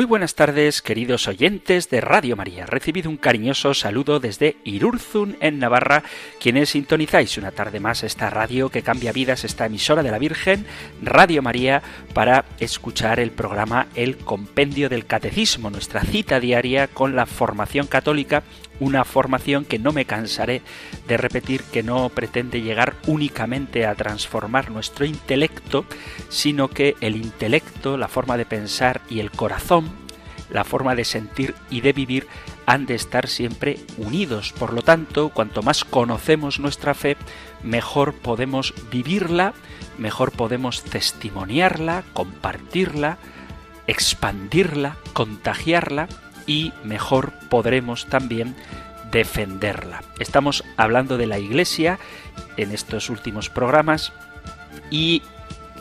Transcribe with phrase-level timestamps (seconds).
[0.00, 2.64] Muy buenas tardes, queridos oyentes de Radio María.
[2.64, 6.04] Recibido un cariñoso saludo desde Irurzun, en Navarra,
[6.40, 10.64] quienes sintonizáis una tarde más esta radio que cambia vidas, esta emisora de la Virgen,
[11.02, 11.82] Radio María,
[12.14, 18.42] para escuchar el programa El Compendio del Catecismo, nuestra cita diaria con la formación católica
[18.80, 20.62] una formación que no me cansaré
[21.06, 25.84] de repetir que no pretende llegar únicamente a transformar nuestro intelecto,
[26.28, 29.90] sino que el intelecto, la forma de pensar y el corazón,
[30.50, 32.26] la forma de sentir y de vivir
[32.66, 34.52] han de estar siempre unidos.
[34.52, 37.16] Por lo tanto, cuanto más conocemos nuestra fe,
[37.62, 39.54] mejor podemos vivirla,
[39.98, 43.18] mejor podemos testimoniarla, compartirla,
[43.86, 46.08] expandirla, contagiarla
[46.46, 48.54] y mejor podremos también
[49.10, 50.02] defenderla.
[50.18, 51.98] Estamos hablando de la Iglesia
[52.56, 54.12] en estos últimos programas
[54.90, 55.22] y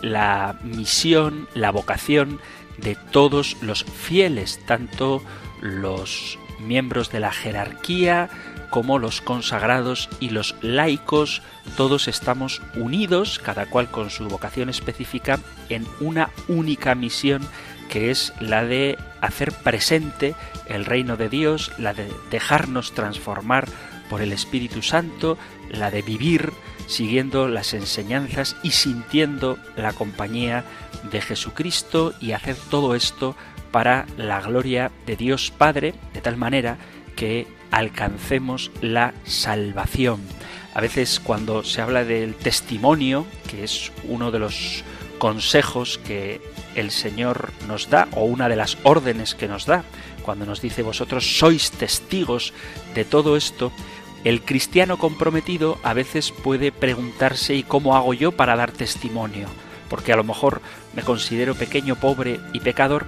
[0.01, 2.39] la misión, la vocación
[2.81, 5.23] de todos los fieles, tanto
[5.61, 8.29] los miembros de la jerarquía
[8.69, 11.41] como los consagrados y los laicos,
[11.75, 17.41] todos estamos unidos, cada cual con su vocación específica, en una única misión
[17.89, 20.35] que es la de hacer presente
[20.67, 23.67] el reino de Dios, la de dejarnos transformar
[24.09, 25.37] por el Espíritu Santo,
[25.69, 26.51] la de vivir
[26.89, 30.65] siguiendo las enseñanzas y sintiendo la compañía
[31.11, 33.35] de Jesucristo y hacer todo esto
[33.71, 36.77] para la gloria de Dios Padre, de tal manera
[37.15, 40.19] que alcancemos la salvación.
[40.73, 44.83] A veces cuando se habla del testimonio, que es uno de los
[45.19, 46.41] consejos que
[46.75, 49.83] el Señor nos da, o una de las órdenes que nos da,
[50.23, 52.53] cuando nos dice vosotros sois testigos
[52.95, 53.71] de todo esto,
[54.23, 59.47] el cristiano comprometido a veces puede preguntarse ¿y cómo hago yo para dar testimonio?
[59.89, 60.61] Porque a lo mejor
[60.95, 63.05] me considero pequeño, pobre y pecador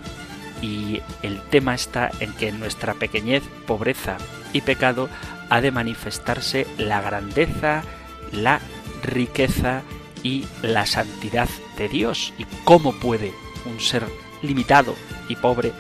[0.62, 4.18] y el tema está en que en nuestra pequeñez, pobreza
[4.54, 5.10] y pecado
[5.50, 7.84] ha de manifestarse la grandeza,
[8.32, 8.62] la
[9.04, 9.82] riqueza
[10.24, 12.34] y la santidad de Dios.
[12.38, 13.34] ¿Y cómo puede
[13.66, 14.06] un ser
[14.42, 14.96] limitado
[15.28, 15.74] y pobre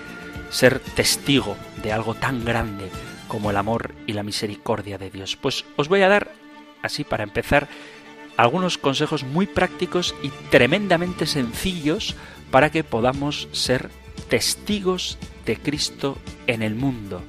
[0.49, 2.89] ser testigo de algo tan grande
[3.31, 5.37] como el amor y la misericordia de Dios?
[5.37, 6.33] Pues os voy a dar,
[6.81, 7.69] así para empezar,
[8.35, 12.17] algunos consejos muy prácticos y tremendamente sencillos
[12.51, 13.89] para que podamos ser
[14.27, 17.21] testigos de Cristo en el mundo.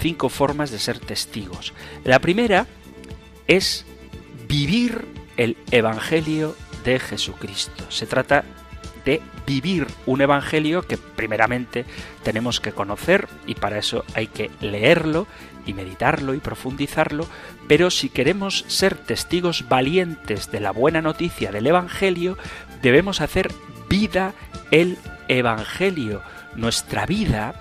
[0.00, 1.74] Cinco formas de ser testigos.
[2.02, 2.66] La primera
[3.46, 3.86] es
[4.48, 5.06] vivir
[5.36, 7.88] el Evangelio de Jesucristo.
[7.92, 8.44] Se trata
[9.46, 11.84] vivir un Evangelio que primeramente
[12.22, 15.26] tenemos que conocer y para eso hay que leerlo
[15.66, 17.26] y meditarlo y profundizarlo,
[17.66, 22.38] pero si queremos ser testigos valientes de la buena noticia del Evangelio,
[22.82, 23.50] debemos hacer
[23.88, 24.32] vida
[24.70, 24.98] el
[25.28, 26.22] Evangelio,
[26.54, 27.54] nuestra vida,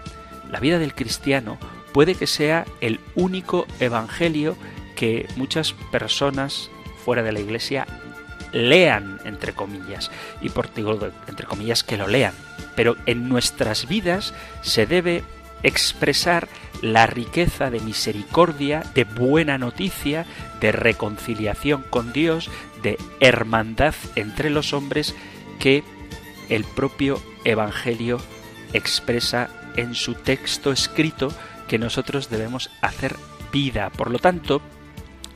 [0.51, 1.57] la vida del cristiano,
[1.93, 4.57] puede que sea el único evangelio
[4.95, 6.69] que muchas personas
[7.03, 7.87] fuera de la iglesia
[8.55, 10.09] lean, entre comillas,
[10.41, 12.33] y por digo, entre comillas, que lo lean.
[12.75, 15.23] Pero en nuestras vidas se debe
[15.61, 16.47] expresar
[16.81, 20.25] la riqueza de misericordia, de buena noticia,
[20.61, 22.49] de reconciliación con Dios,
[22.81, 25.15] de hermandad entre los hombres
[25.59, 25.83] que
[26.47, 28.19] el propio Evangelio
[28.73, 31.33] expresa en su texto escrito
[31.67, 33.15] que nosotros debemos hacer
[33.51, 33.89] vida.
[33.89, 34.61] Por lo tanto,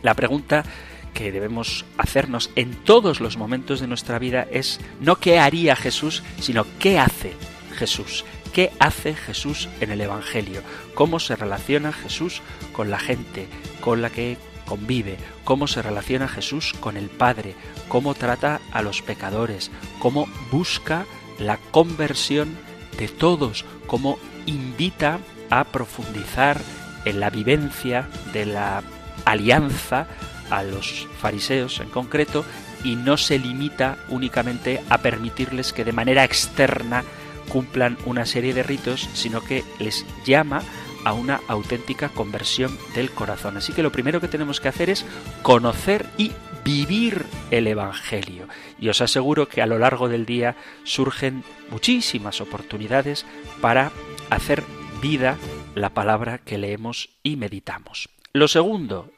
[0.04, 0.64] la pregunta
[1.10, 6.24] que debemos hacernos en todos los momentos de nuestra vida es no qué haría Jesús,
[6.40, 7.34] sino qué hace
[7.76, 8.26] Jesús.
[8.54, 10.64] ¿Qué hace Jesús en el Evangelio?
[10.96, 12.42] ¿Cómo se relaciona Jesús
[12.74, 13.48] con la gente
[13.80, 15.18] con la que convive?
[15.44, 17.56] ¿Cómo se relaciona Jesús con el Padre?
[17.88, 19.70] ¿Cómo trata a los pecadores?
[20.00, 21.06] ¿Cómo busca
[21.38, 22.58] la conversión
[22.98, 25.20] de todos, como invita
[25.50, 26.60] a profundizar
[27.06, 28.84] en la vivencia de la
[29.26, 30.08] alianza
[30.50, 32.46] a los fariseos en concreto
[32.84, 37.04] y no se limita únicamente a permitirles que de manera externa
[37.50, 40.62] cumplan una serie de ritos, sino que les llama
[41.04, 43.58] a una auténtica conversión del corazón.
[43.58, 45.06] Así que lo primero que tenemos que hacer es
[45.42, 46.32] conocer y
[46.64, 48.48] vivir el Evangelio.
[48.80, 53.26] Y os aseguro que a lo largo del día surgen muchísimas oportunidades
[53.62, 53.92] para
[54.30, 54.64] hacer
[55.02, 55.38] vida
[55.76, 58.10] la palabra que leemos y meditamos.
[58.34, 59.12] Lo segundo,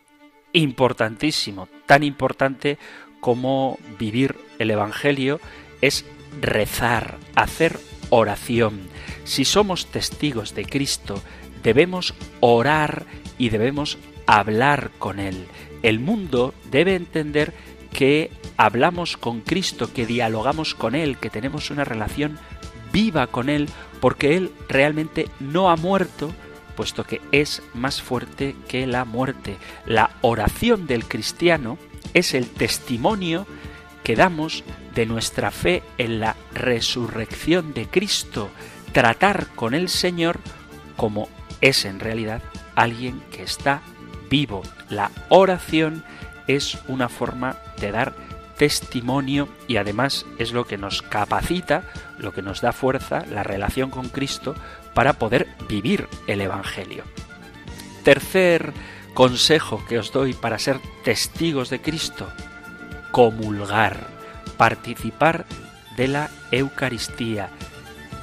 [0.53, 2.77] importantísimo, tan importante
[3.19, 5.39] como vivir el Evangelio
[5.81, 6.05] es
[6.41, 8.81] rezar, hacer oración.
[9.23, 11.21] Si somos testigos de Cristo,
[11.63, 13.05] debemos orar
[13.37, 15.45] y debemos hablar con Él.
[15.83, 17.53] El mundo debe entender
[17.91, 22.39] que hablamos con Cristo, que dialogamos con Él, que tenemos una relación
[22.91, 23.69] viva con Él,
[23.99, 26.31] porque Él realmente no ha muerto,
[26.71, 29.57] puesto que es más fuerte que la muerte.
[29.85, 31.77] La oración del cristiano
[32.13, 33.45] es el testimonio
[34.03, 34.63] que damos
[34.95, 38.49] de nuestra fe en la resurrección de Cristo,
[38.91, 40.39] tratar con el Señor
[40.97, 41.29] como
[41.61, 42.41] es en realidad
[42.75, 43.81] alguien que está
[44.29, 44.63] vivo.
[44.89, 46.03] La oración
[46.47, 48.15] es una forma de dar
[48.57, 51.83] testimonio y además es lo que nos capacita,
[52.19, 54.55] lo que nos da fuerza, la relación con Cristo
[54.93, 57.03] para poder vivir el Evangelio.
[58.03, 58.73] Tercer
[59.13, 62.27] consejo que os doy para ser testigos de Cristo,
[63.11, 64.07] comulgar,
[64.57, 65.45] participar
[65.97, 67.49] de la Eucaristía.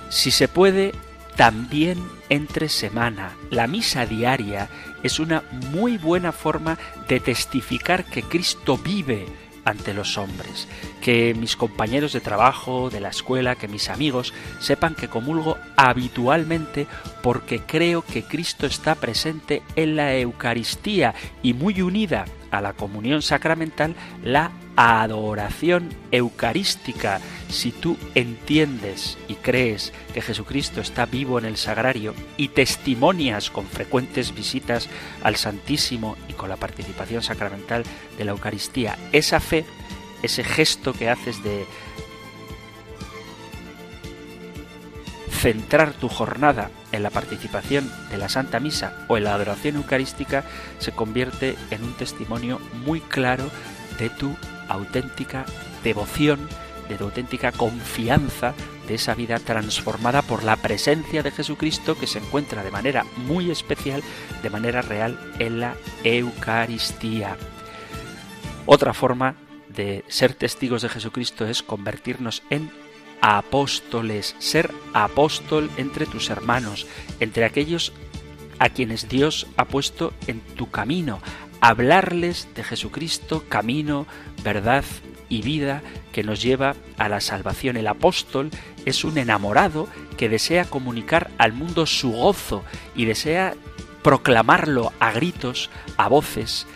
[0.09, 0.93] Si se puede,
[1.37, 1.99] también
[2.29, 3.37] entre semana.
[3.51, 4.69] La misa diaria
[5.03, 9.27] es una muy buena forma de testificar que Cristo vive
[9.69, 10.69] ante los hombres,
[11.01, 16.87] que mis compañeros de trabajo, de la escuela, que mis amigos sepan que comulgo habitualmente
[17.23, 23.23] porque creo que Cristo está presente en la Eucaristía y muy unida a la comunión
[23.23, 27.21] sacramental la adoración eucarística.
[27.49, 33.67] Si tú entiendes y crees que Jesucristo está vivo en el sagrario y testimonias con
[33.67, 34.89] frecuentes visitas
[35.25, 37.83] al Santísimo y con la participación sacramental
[38.17, 39.65] de la Eucaristía, esa fe,
[40.23, 41.67] ese gesto que haces de
[45.31, 50.45] centrar tu jornada en la participación de la Santa Misa o en la adoración eucarística
[50.79, 53.51] se convierte en un testimonio muy claro
[53.99, 54.37] de tu
[54.69, 55.45] auténtica
[55.83, 56.49] devoción,
[56.89, 58.55] de auténtica confianza
[58.87, 63.51] de esa vida transformada por la presencia de Jesucristo que se encuentra de manera muy
[63.51, 64.03] especial,
[64.43, 67.37] de manera real en la Eucaristía.
[68.65, 69.37] Otra forma
[69.69, 72.71] de ser testigos de Jesucristo es convertirnos en
[73.21, 76.87] apóstoles, ser apóstol entre tus hermanos,
[77.21, 77.93] entre aquellos
[78.59, 81.21] a quienes Dios ha puesto en tu camino,
[81.61, 84.07] hablarles de Jesucristo, camino,
[84.43, 84.85] verdad
[85.29, 85.83] y vida
[86.13, 87.77] que nos lleva a la salvación.
[87.77, 88.51] El apóstol
[88.85, 92.65] es un enamorado que desea comunicar al mundo su gozo
[92.95, 93.55] y desea
[94.03, 96.67] proclamarlo a gritos, a voces,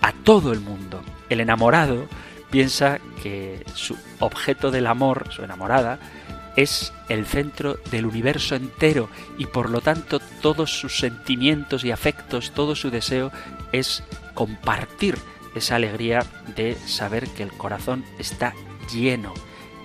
[0.00, 1.02] a todo el mundo.
[1.28, 2.06] El enamorado
[2.50, 5.98] piensa que su objeto del amor, su enamorada,
[6.56, 9.08] es el centro del universo entero
[9.38, 13.32] y por lo tanto todos sus sentimientos y afectos, todo su deseo
[13.74, 14.04] es
[14.34, 15.18] compartir
[15.54, 16.24] esa alegría
[16.54, 18.54] de saber que el corazón está
[18.92, 19.34] lleno.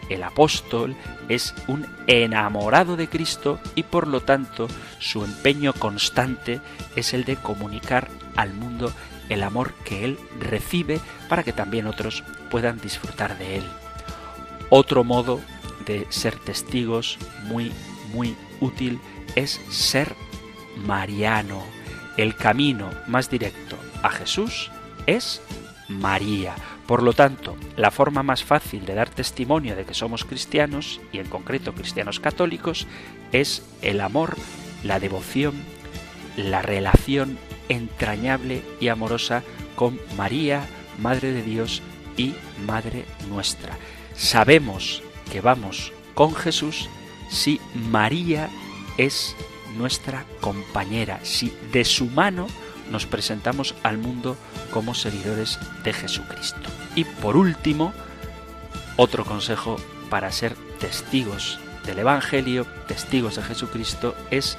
[0.10, 0.96] El apóstol
[1.28, 4.68] es un enamorado de Cristo y por lo tanto
[5.00, 6.62] su empeño constante
[6.96, 8.92] es el de comunicar al mundo
[9.30, 13.64] el amor que él recibe para que también otros puedan disfrutar de él.
[14.70, 15.40] Otro modo
[15.86, 17.72] de ser testigos muy,
[18.14, 19.00] muy útil
[19.36, 20.16] es ser
[20.78, 21.79] mariano.
[22.20, 24.72] El camino más directo a Jesús
[25.06, 25.42] es
[25.88, 26.54] María.
[26.86, 31.20] Por lo tanto, la forma más fácil de dar testimonio de que somos cristianos, y
[31.20, 32.88] en concreto cristianos católicos,
[33.32, 34.36] es el amor,
[34.84, 35.54] la devoción,
[36.36, 37.38] la relación
[37.70, 39.44] entrañable y amorosa
[39.78, 40.68] con María,
[41.02, 41.82] Madre de Dios
[42.18, 42.34] y
[42.68, 43.78] Madre nuestra.
[44.14, 46.90] Sabemos que vamos con Jesús
[47.30, 48.50] si María
[48.98, 49.38] es
[49.76, 52.48] nuestra compañera, si de su mano
[52.92, 54.36] nos presentamos al mundo
[54.72, 56.70] como seguidores de Jesucristo.
[56.96, 57.94] Y por último,
[58.98, 59.78] otro consejo
[60.10, 64.58] para ser testigos del Evangelio, testigos de Jesucristo, es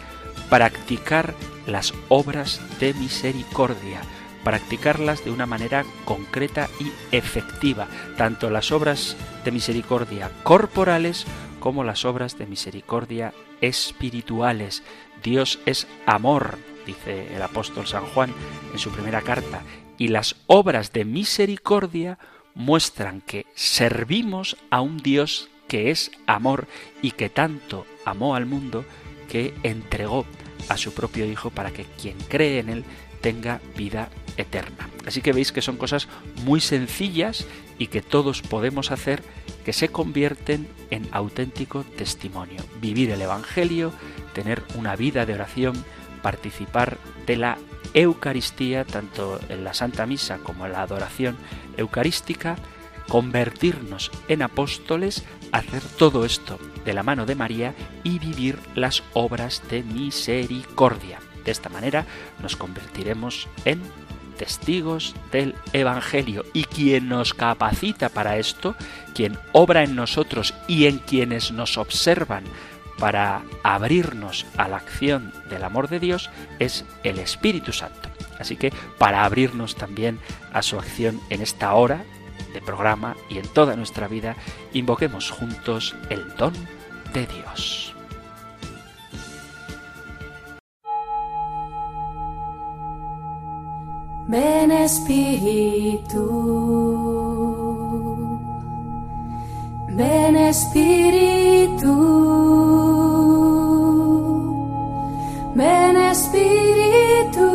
[0.49, 1.35] practicar
[1.67, 4.00] las obras de misericordia,
[4.45, 11.26] practicarlas de una manera concreta y efectiva, tanto las obras de misericordia corporales
[11.61, 14.83] como las obras de misericordia espirituales.
[15.23, 18.33] Dios es amor, dice el apóstol San Juan
[18.73, 19.62] en su primera carta,
[19.99, 22.19] y las obras de misericordia
[22.55, 26.67] muestran que servimos a un Dios que es amor
[27.00, 28.85] y que tanto amó al mundo
[29.29, 30.26] que entregó
[30.69, 32.85] a su propio Hijo para que quien cree en Él
[33.21, 34.88] tenga vida eterna.
[35.07, 36.09] Así que veis que son cosas
[36.45, 37.47] muy sencillas
[37.81, 39.25] y que todos podemos hacer
[39.65, 42.63] que se convierten en auténtico testimonio.
[42.81, 43.93] Vivir el Evangelio,
[44.35, 45.83] tener una vida de oración,
[46.23, 47.59] participar de la
[47.95, 51.39] Eucaristía, tanto en la Santa Misa como en la adoración
[51.79, 52.57] eucarística,
[53.09, 59.63] convertirnos en apóstoles, hacer todo esto de la mano de María y vivir las obras
[59.71, 61.19] de misericordia.
[61.47, 62.05] De esta manera
[62.43, 63.81] nos convertiremos en
[64.40, 68.75] testigos del Evangelio y quien nos capacita para esto,
[69.14, 72.44] quien obra en nosotros y en quienes nos observan
[72.99, 78.09] para abrirnos a la acción del amor de Dios es el Espíritu Santo.
[78.38, 80.18] Así que para abrirnos también
[80.54, 82.02] a su acción en esta hora
[82.54, 84.37] de programa y en toda nuestra vida,
[84.73, 86.54] invoquemos juntos el don
[87.12, 87.94] de Dios.
[94.31, 96.23] Ven Espíritu,
[99.89, 101.95] ven Espíritu,
[105.57, 107.49] ven Espíritu.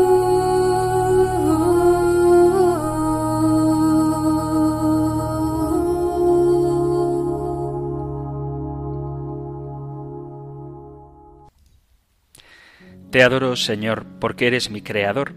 [13.12, 15.36] Te adoro, Señor, porque eres mi Creador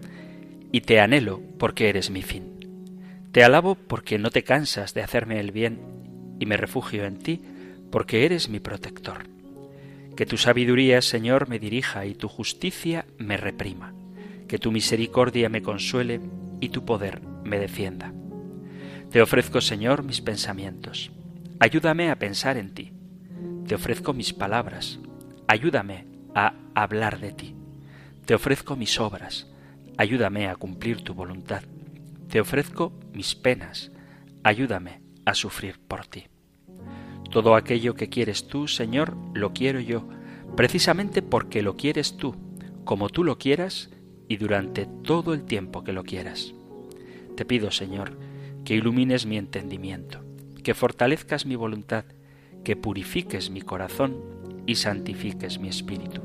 [0.72, 2.58] y te anhelo porque eres mi fin.
[3.32, 5.80] Te alabo porque no te cansas de hacerme el bien
[6.38, 7.40] y me refugio en ti
[7.90, 9.26] porque eres mi protector.
[10.16, 13.94] Que tu sabiduría, Señor, me dirija y tu justicia me reprima.
[14.48, 16.20] Que tu misericordia me consuele
[16.60, 18.12] y tu poder me defienda.
[19.10, 21.10] Te ofrezco, Señor, mis pensamientos.
[21.60, 22.92] Ayúdame a pensar en ti.
[23.66, 24.98] Te ofrezco mis palabras.
[25.46, 27.54] Ayúdame a hablar de ti.
[28.26, 29.47] Te ofrezco mis obras
[29.98, 31.62] ayúdame a cumplir tu voluntad.
[32.28, 33.90] Te ofrezco mis penas,
[34.44, 36.24] ayúdame a sufrir por ti.
[37.30, 40.08] Todo aquello que quieres tú, Señor, lo quiero yo,
[40.56, 42.34] precisamente porque lo quieres tú,
[42.84, 43.90] como tú lo quieras
[44.28, 46.54] y durante todo el tiempo que lo quieras.
[47.36, 48.18] Te pido, Señor,
[48.64, 50.24] que ilumines mi entendimiento,
[50.62, 52.04] que fortalezcas mi voluntad,
[52.64, 54.16] que purifiques mi corazón
[54.66, 56.22] y santifiques mi espíritu.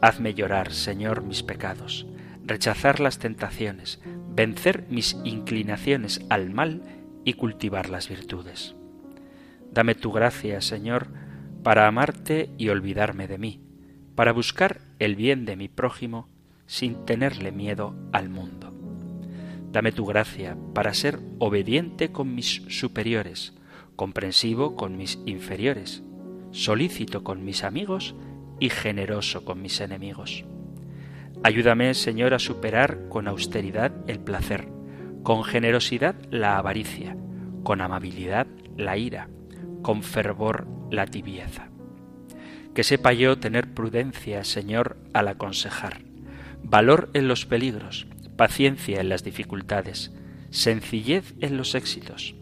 [0.00, 2.06] Hazme llorar, Señor, mis pecados,
[2.50, 4.00] rechazar las tentaciones,
[4.34, 6.82] vencer mis inclinaciones al mal
[7.24, 8.74] y cultivar las virtudes.
[9.70, 11.06] Dame tu gracia, Señor,
[11.62, 13.60] para amarte y olvidarme de mí,
[14.16, 16.28] para buscar el bien de mi prójimo
[16.66, 18.74] sin tenerle miedo al mundo.
[19.70, 23.54] Dame tu gracia para ser obediente con mis superiores,
[23.94, 26.02] comprensivo con mis inferiores,
[26.50, 28.16] solícito con mis amigos
[28.58, 30.44] y generoso con mis enemigos.
[31.42, 34.68] Ayúdame, Señor, a superar con austeridad el placer,
[35.22, 37.16] con generosidad la avaricia,
[37.62, 39.30] con amabilidad la ira,
[39.80, 41.70] con fervor la tibieza.
[42.74, 46.02] Que sepa yo tener prudencia, Señor, al aconsejar,
[46.62, 48.06] valor en los peligros,
[48.36, 50.12] paciencia en las dificultades,
[50.50, 52.34] sencillez en los éxitos.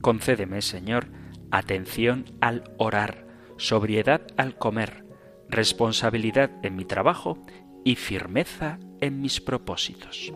[0.00, 1.08] Concédeme, Señor,
[1.50, 3.26] atención al orar,
[3.56, 5.04] sobriedad al comer,
[5.48, 7.44] responsabilidad en mi trabajo
[7.84, 10.32] y firmeza en mis propósitos.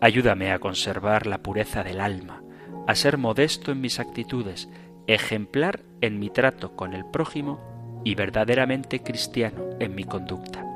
[0.00, 2.42] Ayúdame a conservar la pureza del alma,
[2.86, 4.68] a ser modesto en mis actitudes,
[5.06, 7.60] ejemplar en mi trato con el prójimo
[8.04, 10.66] y verdaderamente cristiano en mi conducta.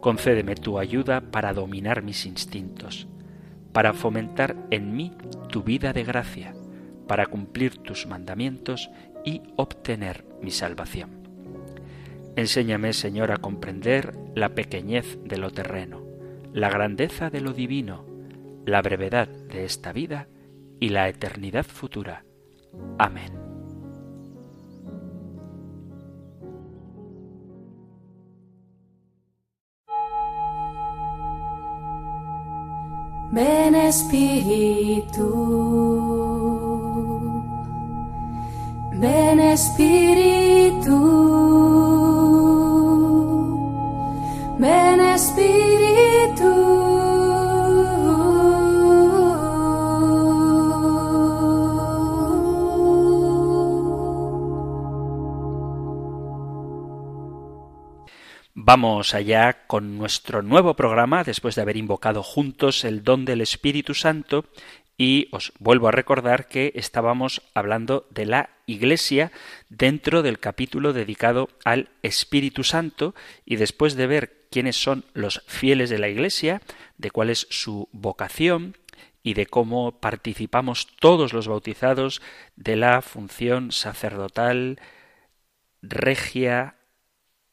[0.00, 3.06] Concédeme tu ayuda para dominar mis instintos,
[3.72, 5.12] para fomentar en mí
[5.48, 6.54] tu vida de gracia,
[7.06, 8.90] para cumplir tus mandamientos
[9.24, 11.19] y obtener mi salvación.
[12.36, 16.02] Enséñame, Señor, a comprender la pequeñez de lo terreno,
[16.52, 18.04] la grandeza de lo divino,
[18.66, 20.28] la brevedad de esta vida
[20.78, 22.24] y la eternidad futura.
[22.98, 23.32] Amén.
[33.32, 35.24] Ven Espíritu,
[38.98, 40.60] ven Espíritu.
[58.72, 63.94] Vamos allá con nuestro nuevo programa después de haber invocado juntos el don del Espíritu
[63.94, 64.44] Santo
[64.96, 69.32] y os vuelvo a recordar que estábamos hablando de la Iglesia
[69.70, 73.12] dentro del capítulo dedicado al Espíritu Santo
[73.44, 76.62] y después de ver quiénes son los fieles de la Iglesia,
[76.96, 78.76] de cuál es su vocación
[79.24, 82.22] y de cómo participamos todos los bautizados
[82.54, 84.78] de la función sacerdotal,
[85.82, 86.76] regia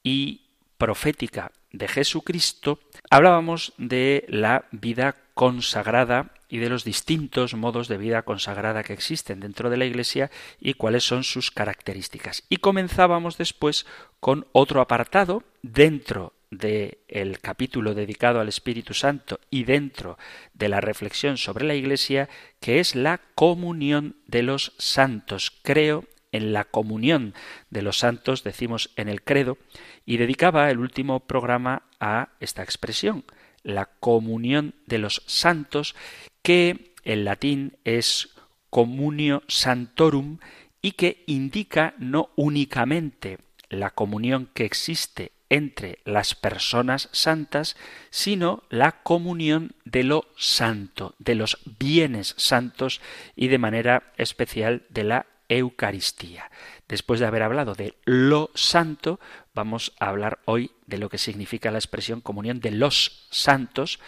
[0.04, 0.47] y
[0.78, 2.80] profética de Jesucristo,
[3.10, 9.40] hablábamos de la vida consagrada y de los distintos modos de vida consagrada que existen
[9.40, 12.44] dentro de la Iglesia y cuáles son sus características.
[12.50, 13.86] Y comenzábamos después
[14.20, 20.18] con otro apartado dentro del el capítulo dedicado al Espíritu Santo y dentro
[20.54, 22.30] de la reflexión sobre la Iglesia,
[22.62, 25.52] que es la comunión de los santos.
[25.62, 27.34] Creo en la comunión
[27.70, 29.58] de los santos, decimos en el credo,
[30.06, 33.26] y dedicaba el último programa a esta expresión,
[33.64, 35.96] la comunión de los santos,
[36.42, 38.30] que en latín es
[38.70, 40.40] comunio santorum
[40.82, 47.78] y que indica no únicamente la comunión que existe entre las personas santas,
[48.10, 53.02] sino la comunión de lo santo, de los bienes santos
[53.36, 56.50] y de manera especial de la Eucaristía.
[56.88, 59.20] Después de haber hablado de lo santo,
[59.54, 64.00] vamos a hablar hoy de lo que significa la expresión comunión de los santos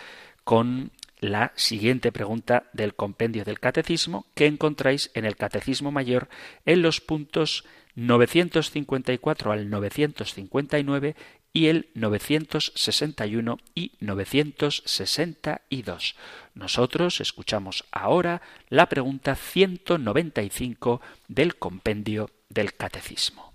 [0.44, 6.30] con la siguiente pregunta del compendio del catecismo que encontráis en el catecismo mayor
[6.66, 7.66] en los puntos
[7.96, 11.16] 954 al 959
[11.54, 16.16] y el 961 y 962.
[16.54, 23.54] Nosotros escuchamos ahora la pregunta 195 del compendio del Catecismo.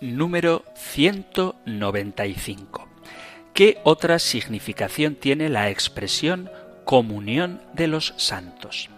[0.00, 2.88] Número 195.
[3.52, 6.50] ¿Qué otra significación tiene la expresión
[6.84, 8.88] comunión de los santos?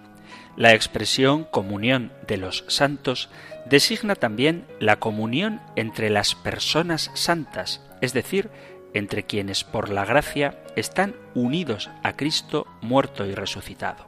[0.56, 3.30] La expresión comunión de los santos
[3.66, 8.50] designa también la comunión entre las personas santas, es decir,
[8.94, 14.06] entre quienes por la gracia están unidos a Cristo muerto y resucitado.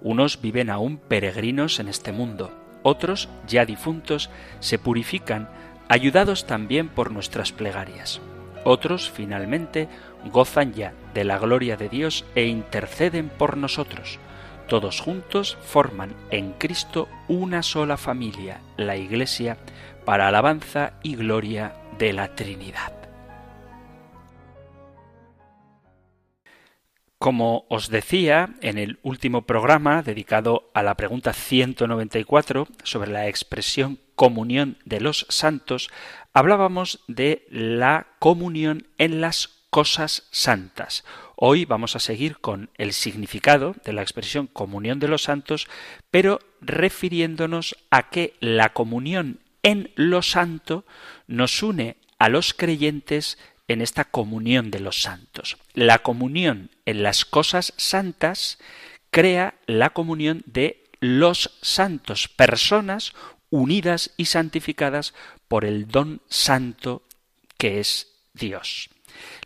[0.00, 5.48] Unos viven aún peregrinos en este mundo, otros, ya difuntos, se purifican,
[5.88, 8.20] ayudados también por nuestras plegarias.
[8.64, 9.88] Otros, finalmente,
[10.30, 14.18] gozan ya de la gloria de Dios e interceden por nosotros.
[14.72, 19.58] Todos juntos forman en Cristo una sola familia, la Iglesia,
[20.06, 22.94] para alabanza y gloria de la Trinidad.
[27.18, 34.00] Como os decía en el último programa dedicado a la pregunta 194 sobre la expresión
[34.14, 35.90] comunión de los santos,
[36.32, 41.04] hablábamos de la comunión en las cosas santas.
[41.44, 45.66] Hoy vamos a seguir con el significado de la expresión comunión de los santos,
[46.12, 50.84] pero refiriéndonos a que la comunión en lo santo
[51.26, 55.56] nos une a los creyentes en esta comunión de los santos.
[55.74, 58.60] La comunión en las cosas santas
[59.10, 63.14] crea la comunión de los santos, personas
[63.50, 65.12] unidas y santificadas
[65.48, 67.02] por el don santo
[67.58, 68.91] que es Dios.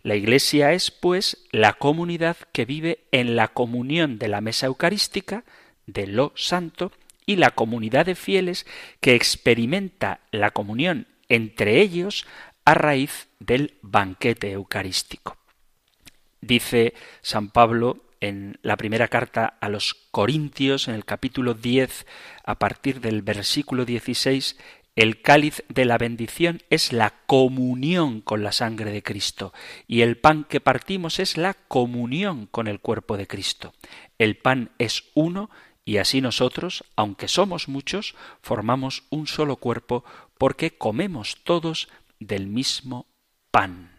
[0.07, 5.43] La Iglesia es, pues, la comunidad que vive en la comunión de la mesa eucarística,
[5.87, 6.93] de lo santo,
[7.27, 8.67] y la comunidad de fieles
[9.01, 12.25] que experimenta la comunión entre ellos
[12.65, 15.39] a raíz del banquete eucarístico.
[16.41, 22.07] Dice San Pablo en la primera carta a los Corintios, en el capítulo 10,
[22.45, 24.57] a partir del versículo 16,
[24.97, 29.53] el cáliz de la bendición es la comunión con la sangre de Cristo
[29.87, 33.75] y el pan que partimos es la comunión con el cuerpo de Cristo.
[34.19, 35.51] El pan es uno
[35.85, 40.03] y así nosotros, aunque somos muchos, formamos un solo cuerpo
[40.39, 43.07] porque comemos todos del mismo
[43.51, 43.93] pan.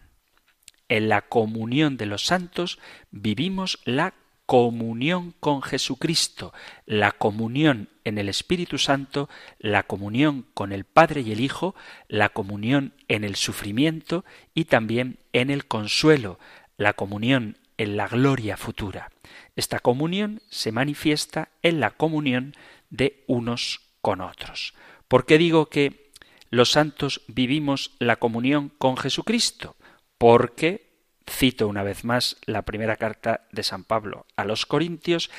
[0.89, 2.79] En la comunión de los santos
[3.11, 4.15] vivimos la
[4.47, 6.53] comunión con Jesucristo,
[6.85, 11.75] la comunión en el Espíritu Santo, la comunión con el Padre y el Hijo,
[12.07, 16.39] la comunión en el sufrimiento y también en el consuelo,
[16.77, 19.11] la comunión en la gloria futura.
[19.55, 22.55] Esta comunión se manifiesta en la comunión
[22.89, 24.73] de unos con otros.
[25.07, 26.11] ¿Por qué digo que
[26.49, 29.75] los santos vivimos la comunión con Jesucristo?
[30.17, 30.87] Porque
[31.29, 35.29] Cito una vez más la primera carta de San Pablo a los Corintios,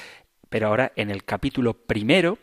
[0.49, 2.39] pero ahora en el capítulo primero,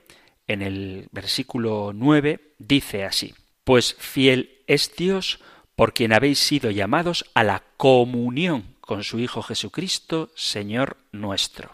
[0.48, 5.40] en el versículo nueve, dice así, Pues fiel es Dios
[5.76, 11.72] por quien habéis sido llamados a la comunión con su Hijo Jesucristo, Señor nuestro.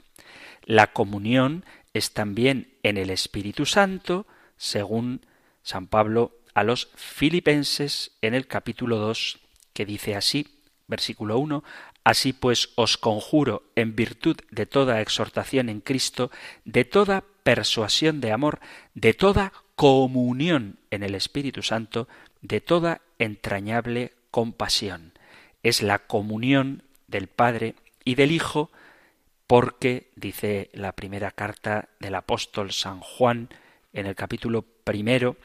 [0.63, 4.25] La comunión es también en el Espíritu Santo,
[4.57, 5.25] según
[5.63, 9.39] San Pablo a los filipenses en el capítulo 2,
[9.73, 10.47] que dice así,
[10.87, 11.63] Versículo 1.
[12.03, 16.31] Así pues os conjuro, en virtud de toda exhortación en Cristo,
[16.65, 18.59] de toda persuasión de amor,
[18.93, 22.07] de toda comunión en el Espíritu Santo,
[22.41, 25.13] de toda entrañable compasión.
[25.63, 28.71] es la comunión del Padre y del Hijo,
[29.45, 33.49] porque, dice la primera carta del apóstol San Juan,
[33.93, 35.35] en el capítulo primero,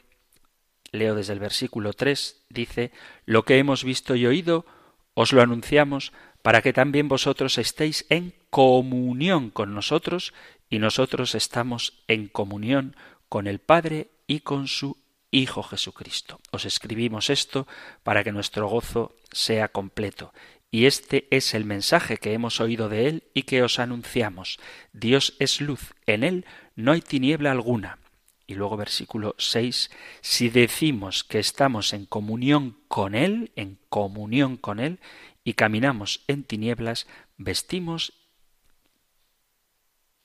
[0.91, 2.91] leo desde el versículo 3, dice,
[3.25, 4.65] Lo que hemos visto y oído,
[5.13, 10.33] os lo anunciamos, para que también vosotros estéis en comunión con nosotros,
[10.69, 12.95] y nosotros estamos en comunión
[13.29, 14.97] con el Padre y con su
[15.31, 16.39] Hijo Jesucristo.
[16.51, 17.67] Os escribimos esto
[18.03, 20.33] para que nuestro gozo sea completo.
[20.71, 24.59] Y este es el mensaje que hemos oído de Él y que os anunciamos.
[24.93, 27.99] Dios es luz, en Él no hay tiniebla alguna.
[28.47, 34.79] Y luego versículo 6, si decimos que estamos en comunión con Él, en comunión con
[34.79, 34.99] Él,
[35.43, 38.13] y caminamos en tinieblas, vestimos,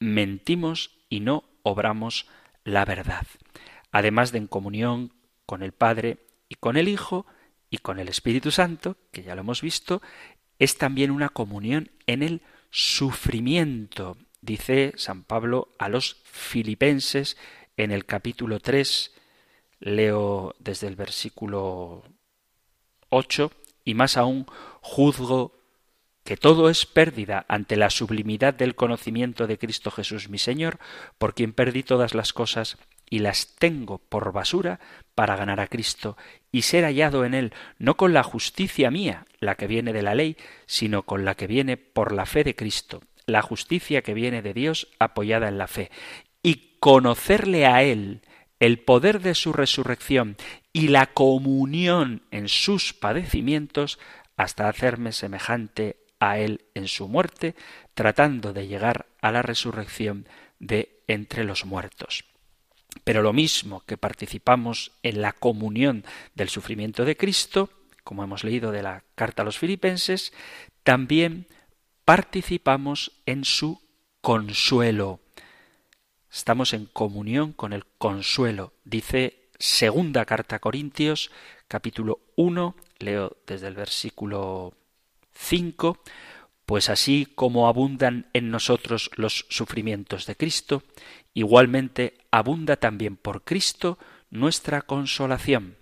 [0.03, 2.27] mentimos y no obramos
[2.65, 3.27] la verdad.
[3.91, 5.13] Además de en comunión
[5.47, 7.27] con el Padre y con el Hijo
[7.71, 10.03] y con el Espíritu Santo, que ya lo hemos visto,
[10.59, 17.37] es también una comunión en el sufrimiento, dice San Pablo a los filipenses
[17.77, 19.15] en el capítulo 3,
[19.81, 22.05] leo desde el versículo
[23.09, 23.53] 8,
[23.85, 24.47] y más aún
[24.81, 25.62] juzgo
[26.25, 30.79] que todo es pérdida ante la sublimidad del conocimiento de Cristo Jesús mi Señor,
[31.19, 32.79] por quien perdí todas las cosas
[33.11, 34.81] y las tengo por basura
[35.15, 36.17] para ganar a Cristo
[36.51, 40.15] y ser hallado en Él, no con la justicia mía, la que viene de la
[40.15, 44.41] ley, sino con la que viene por la fe de Cristo, la justicia que viene
[44.43, 45.91] de Dios apoyada en la fe,
[46.43, 48.23] y conocerle a Él,
[48.61, 50.37] el poder de su resurrección
[50.73, 53.99] y la comunión en sus padecimientos,
[54.37, 57.57] hasta hacerme semejante a Él en su muerte,
[57.95, 60.29] tratando de llegar a la resurrección
[60.61, 62.25] de entre los muertos.
[63.03, 66.05] Pero lo mismo que participamos en la comunión
[66.37, 67.71] del sufrimiento de Cristo,
[68.05, 70.33] como hemos leído de la carta a los filipenses,
[70.85, 71.49] también
[72.05, 73.83] participamos en su
[74.21, 75.19] consuelo.
[76.31, 78.75] Estamos en comunión con el consuelo.
[78.85, 81.33] Dice segunda carta a Corintios,
[81.67, 84.75] capítulo 1, leo desde el versículo
[85.35, 85.99] 5,
[86.67, 90.83] pues así como abundan en nosotros los sufrimientos de Cristo,
[91.35, 93.99] igualmente abunda también por Cristo
[94.31, 95.77] nuestra consolación.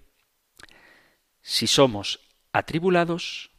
[1.42, 2.20] Si somos
[2.52, 3.50] atribulados,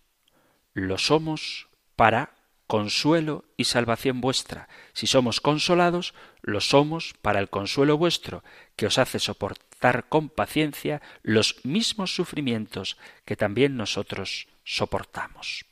[0.73, 2.33] lo somos para
[2.67, 4.69] consuelo y salvación vuestra.
[4.93, 8.43] Si somos consolados, lo somos para el consuelo vuestro,
[8.75, 15.65] que os hace soportar con paciencia los mismos sufrimientos que también nosotros soportamos.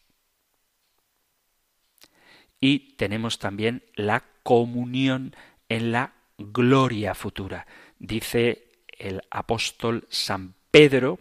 [2.59, 5.35] Y tenemos también la comunión
[5.69, 7.67] en la gloria futura.
[7.99, 11.19] Dice el apóstol San Pedro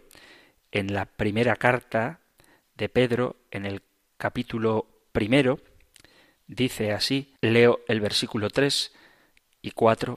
[0.71, 2.19] en la primera carta
[2.75, 3.81] de Pedro, en el
[4.17, 5.59] capítulo primero,
[6.47, 8.93] dice así, leo el versículo 3
[9.61, 10.15] y 4,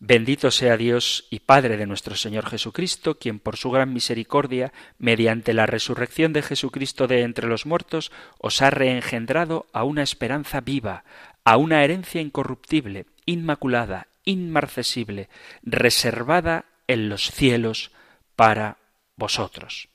[0.00, 5.52] Bendito sea Dios y Padre de nuestro Señor Jesucristo, quien por su gran misericordia, mediante
[5.52, 11.04] la resurrección de Jesucristo de entre los muertos, os ha reengendrado a una esperanza viva,
[11.42, 15.28] a una herencia incorruptible, inmaculada, inmarcesible,
[15.62, 17.90] reservada en los cielos
[18.36, 18.78] para
[19.16, 19.88] vosotros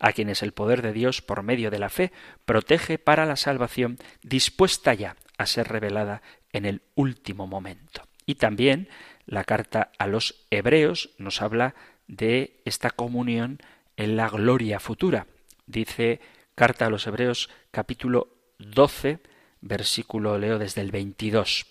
[0.00, 2.12] a quienes el poder de Dios por medio de la fe
[2.44, 8.02] protege para la salvación dispuesta ya a ser revelada en el último momento.
[8.26, 8.88] Y también
[9.26, 11.74] la carta a los hebreos nos habla
[12.06, 13.58] de esta comunión
[13.96, 15.26] en la gloria futura.
[15.66, 16.20] Dice
[16.54, 19.20] carta a los hebreos capítulo 12,
[19.60, 21.66] versículo leo desde el 22.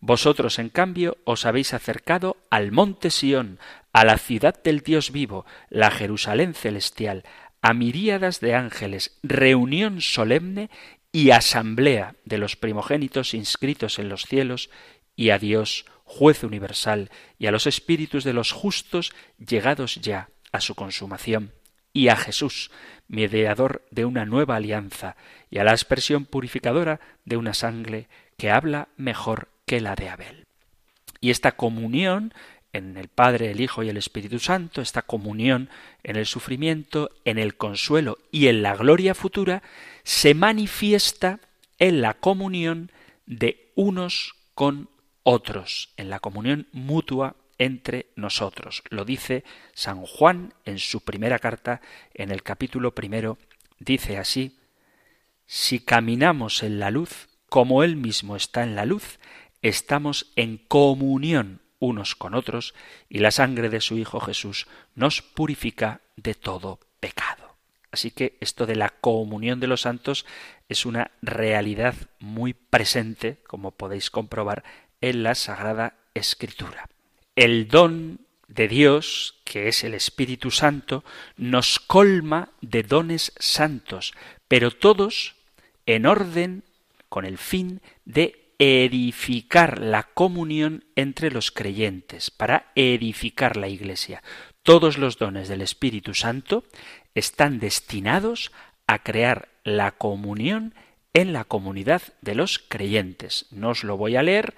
[0.00, 3.58] Vosotros, en cambio, os habéis acercado al monte Sión,
[3.92, 7.24] a la ciudad del Dios vivo, la Jerusalén celestial,
[7.62, 10.70] a miríadas de ángeles, reunión solemne
[11.10, 14.70] y asamblea de los primogénitos inscritos en los cielos,
[15.16, 20.60] y a Dios, juez universal, y a los espíritus de los justos llegados ya a
[20.60, 21.52] su consumación,
[21.92, 22.70] y a Jesús,
[23.08, 25.16] mediador de una nueva alianza,
[25.50, 30.44] y a la expresión purificadora de una sangre que habla mejor que la de Abel.
[31.20, 32.34] Y esta comunión
[32.74, 35.70] en el Padre, el Hijo y el Espíritu Santo, esta comunión
[36.02, 39.62] en el sufrimiento, en el consuelo y en la gloria futura,
[40.02, 41.38] se manifiesta
[41.78, 42.90] en la comunión
[43.26, 44.88] de unos con
[45.24, 48.84] otros, en la comunión mutua entre nosotros.
[48.90, 51.80] Lo dice San Juan en su primera carta,
[52.12, 53.38] en el capítulo primero,
[53.80, 54.60] dice así,
[55.46, 59.18] si caminamos en la luz, como Él mismo está en la luz,
[59.62, 62.74] estamos en comunión unos con otros,
[63.08, 67.56] y la sangre de su Hijo Jesús nos purifica de todo pecado.
[67.90, 70.26] Así que esto de la comunión de los santos
[70.68, 74.64] es una realidad muy presente, como podéis comprobar,
[75.04, 76.88] en la Sagrada Escritura.
[77.36, 81.04] El don de Dios, que es el Espíritu Santo,
[81.36, 84.14] nos colma de dones santos,
[84.48, 85.34] pero todos
[85.84, 86.64] en orden
[87.10, 94.22] con el fin de edificar la comunión entre los creyentes, para edificar la Iglesia.
[94.62, 96.64] Todos los dones del Espíritu Santo
[97.14, 98.52] están destinados
[98.86, 100.74] a crear la comunión
[101.12, 103.46] en la comunidad de los creyentes.
[103.50, 104.54] No os lo voy a leer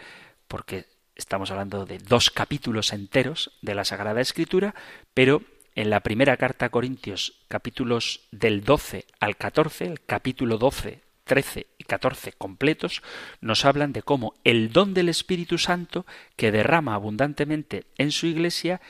[0.48, 4.74] porque estamos hablando de dos capítulos enteros de la Sagrada Escritura,
[5.14, 5.42] pero
[5.74, 11.66] en la primera carta a Corintios, capítulos del 12 al 14, el capítulo 12, 13
[11.76, 13.02] y 14 completos,
[13.40, 16.06] nos hablan de cómo el don del Espíritu Santo,
[16.36, 18.80] que derrama abundantemente en su iglesia,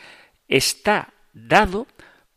[0.49, 1.87] está dado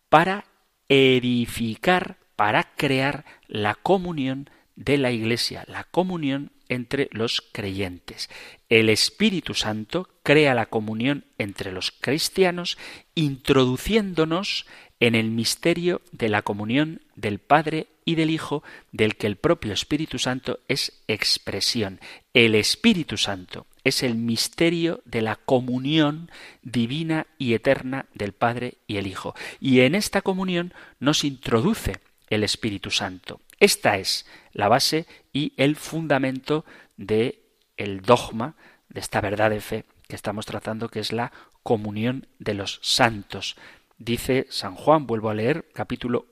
[0.10, 0.46] para
[0.88, 8.30] edificar, para crear la comunión de la Iglesia, la comunión entre los creyentes.
[8.70, 12.78] El Espíritu Santo crea la comunión entre los cristianos,
[13.16, 14.66] introduciéndonos
[15.00, 19.74] en el misterio de la comunión del Padre y del Hijo, del que el propio
[19.74, 22.00] Espíritu Santo es expresión.
[22.34, 26.30] El Espíritu Santo es el misterio de la comunión
[26.62, 29.36] divina y eterna del Padre y el Hijo.
[29.60, 33.40] Y en esta comunión nos introduce el Espíritu Santo.
[33.60, 36.66] Esta es la base y el fundamento
[36.98, 37.42] de
[37.78, 38.56] el dogma
[38.90, 41.32] de esta verdad de fe que estamos tratando, que es la
[41.64, 43.56] comunión de los santos.
[43.98, 46.26] Dice San Juan, vuelvo a leer, capítulo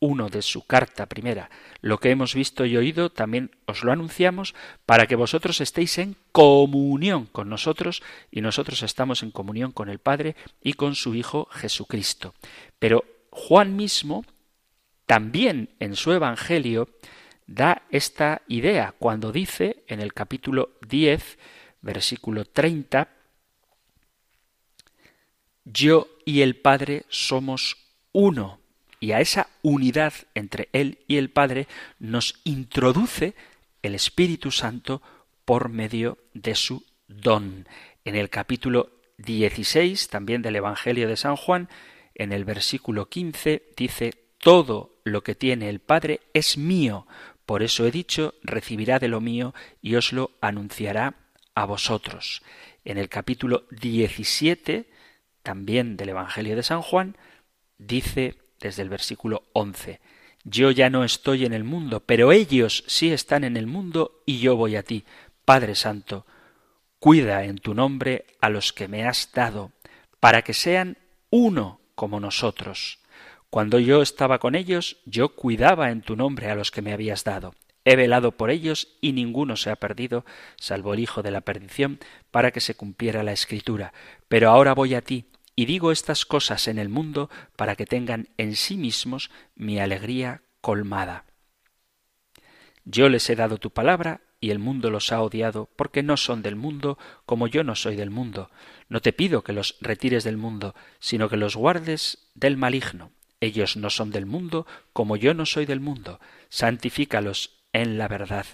[0.00, 1.50] 1 de su carta primera,
[1.82, 4.54] lo que hemos visto y oído también os lo anunciamos
[4.86, 9.98] para que vosotros estéis en comunión con nosotros y nosotros estamos en comunión con el
[9.98, 12.34] Padre y con su Hijo Jesucristo.
[12.78, 14.24] Pero Juan mismo
[15.10, 16.88] también en su Evangelio
[17.48, 21.36] da esta idea cuando dice en el capítulo 10,
[21.80, 23.08] versículo 30,
[25.64, 27.76] yo y el Padre somos
[28.12, 28.60] uno
[29.00, 31.66] y a esa unidad entre Él y el Padre
[31.98, 33.34] nos introduce
[33.82, 35.02] el Espíritu Santo
[35.44, 37.66] por medio de su don.
[38.04, 41.68] En el capítulo 16 también del Evangelio de San Juan,
[42.14, 47.06] en el versículo 15 dice, Todo lo que tiene el Padre es mío,
[47.44, 51.14] por eso he dicho, recibirá de lo mío y os lo anunciará
[51.54, 52.42] a vosotros.
[52.86, 54.88] En el capítulo 17,
[55.42, 57.18] también del Evangelio de San Juan,
[57.76, 60.00] dice desde el versículo 11.
[60.44, 64.38] Yo ya no estoy en el mundo, pero ellos sí están en el mundo y
[64.38, 65.04] yo voy a ti.
[65.44, 66.24] Padre Santo,
[66.98, 69.72] cuida en tu nombre a los que me has dado,
[70.18, 70.96] para que sean
[71.28, 72.99] uno como nosotros.
[73.50, 77.24] Cuando yo estaba con ellos, yo cuidaba en tu nombre a los que me habías
[77.24, 77.54] dado.
[77.84, 80.24] He velado por ellos y ninguno se ha perdido,
[80.56, 81.98] salvo el Hijo de la perdición,
[82.30, 83.92] para que se cumpliera la Escritura.
[84.28, 88.28] Pero ahora voy a ti, y digo estas cosas en el mundo para que tengan
[88.36, 91.24] en sí mismos mi alegría colmada.
[92.84, 96.42] Yo les he dado tu palabra, y el mundo los ha odiado, porque no son
[96.42, 98.48] del mundo, como yo no soy del mundo.
[98.88, 103.10] No te pido que los retires del mundo, sino que los guardes del maligno.
[103.40, 106.20] Ellos no son del mundo, como yo no soy del mundo.
[106.48, 108.46] Santifícalos en la verdad.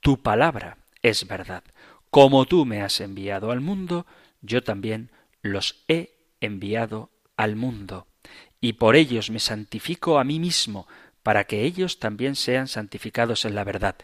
[0.00, 1.62] Tu palabra es verdad.
[2.10, 4.06] Como tú me has enviado al mundo,
[4.40, 5.10] yo también
[5.42, 8.06] los he enviado al mundo,
[8.60, 10.86] y por ellos me santifico a mí mismo,
[11.22, 13.96] para que ellos también sean santificados en la verdad.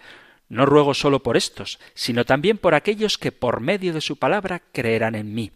[0.48, 4.62] No ruego solo por estos, sino también por aquellos que por medio de su palabra
[4.72, 5.52] creerán en mí,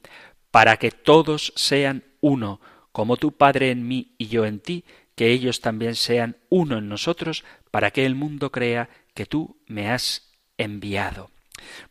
[0.51, 2.61] para que todos sean uno,
[2.93, 6.89] como tu Padre en mí y yo en ti, que ellos también sean uno en
[6.89, 11.31] nosotros, para que el mundo crea que tú me has enviado.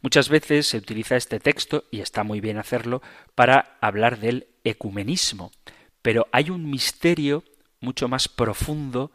[0.01, 3.01] Muchas veces se utiliza este texto, y está muy bien hacerlo,
[3.35, 5.51] para hablar del ecumenismo,
[6.01, 7.43] pero hay un misterio
[7.79, 9.11] mucho más profundo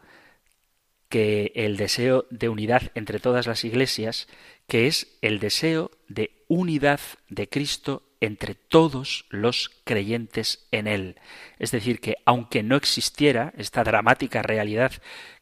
[1.09, 4.27] que el deseo de unidad entre todas las iglesias,
[4.67, 11.15] que es el deseo de unidad de Cristo entre todos los creyentes en Él.
[11.59, 14.91] Es decir, que aunque no existiera esta dramática realidad,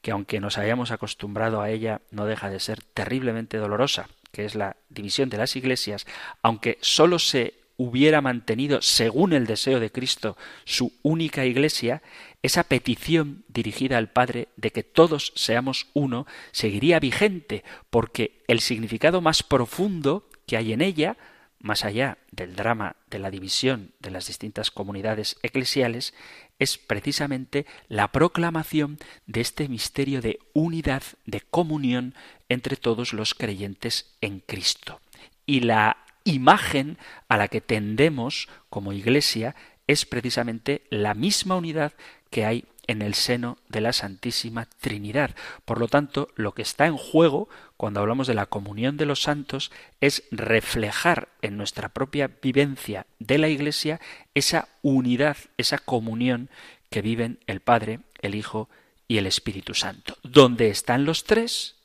[0.02, 4.56] que aunque nos hayamos acostumbrado a ella, no deja de ser terriblemente dolorosa, que es
[4.56, 6.06] la división de las iglesias,
[6.42, 12.02] aunque sólo se hubiera mantenido, según el deseo de Cristo, su única iglesia,
[12.42, 19.20] esa petición dirigida al Padre de que todos seamos uno seguiría vigente, porque el significado
[19.22, 21.18] más profundo que hay en ella,
[21.66, 26.14] más allá del drama de la división de las distintas comunidades eclesiales,
[26.60, 32.14] es precisamente la proclamación de este misterio de unidad, de comunión
[32.50, 35.02] entre todos los creyentes en Cristo.
[35.48, 37.00] Y la imagen
[37.30, 39.56] a la que tendemos como Iglesia
[39.88, 41.94] es precisamente la misma unidad
[42.30, 45.36] que hay en el seno de la Santísima Trinidad.
[45.66, 49.22] Por lo tanto, lo que está en juego cuando hablamos de la comunión de los
[49.22, 54.00] santos es reflejar en nuestra propia vivencia de la Iglesia
[54.34, 56.50] esa unidad, esa comunión
[56.90, 58.70] que viven el Padre, el Hijo
[59.08, 60.18] y el Espíritu Santo.
[60.24, 61.76] Donde están los tres,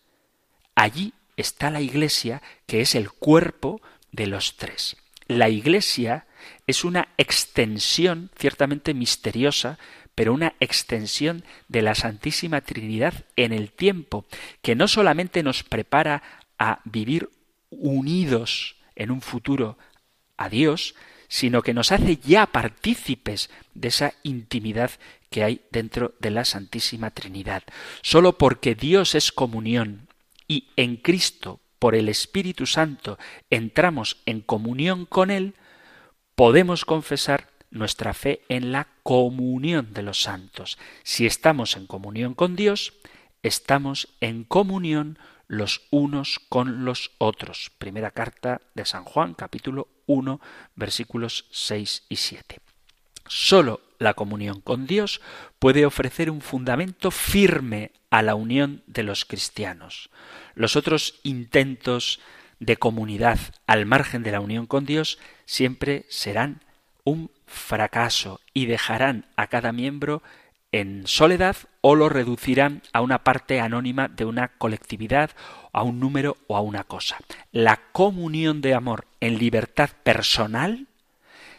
[0.75, 3.81] allí está la Iglesia, que es el cuerpo
[4.13, 4.97] de los tres.
[5.27, 6.27] La Iglesia
[6.67, 9.79] es una extensión ciertamente misteriosa
[10.21, 14.27] pero una extensión de la Santísima Trinidad en el tiempo,
[14.61, 16.23] que no solamente nos prepara
[16.59, 17.31] a vivir
[17.71, 19.79] unidos en un futuro
[20.37, 20.95] a Dios,
[21.29, 24.91] sino que nos hace ya partícipes de esa intimidad
[25.31, 27.63] que hay dentro de la Santísima Trinidad.
[28.03, 30.07] Solo porque Dios es comunión
[30.47, 35.55] y en Cristo, por el Espíritu Santo, entramos en comunión con Él,
[36.35, 40.79] podemos confesar nuestra fe en la comunión de los santos.
[41.03, 42.95] Si estamos en comunión con Dios,
[43.43, 47.73] estamos en comunión los unos con los otros.
[47.79, 50.41] Primera carta de San Juan, capítulo 1,
[50.77, 52.61] versículos 6 y 7.
[53.27, 55.21] Solo la comunión con Dios
[55.59, 60.11] puede ofrecer un fundamento firme a la unión de los cristianos.
[60.55, 62.21] Los otros intentos
[62.59, 66.63] de comunidad al margen de la unión con Dios siempre serán
[67.05, 70.23] un fracaso y dejarán a cada miembro
[70.73, 75.31] en soledad o lo reducirán a una parte anónima de una colectividad,
[75.73, 77.19] a un número o a una cosa.
[77.53, 80.87] La comunión de amor en libertad personal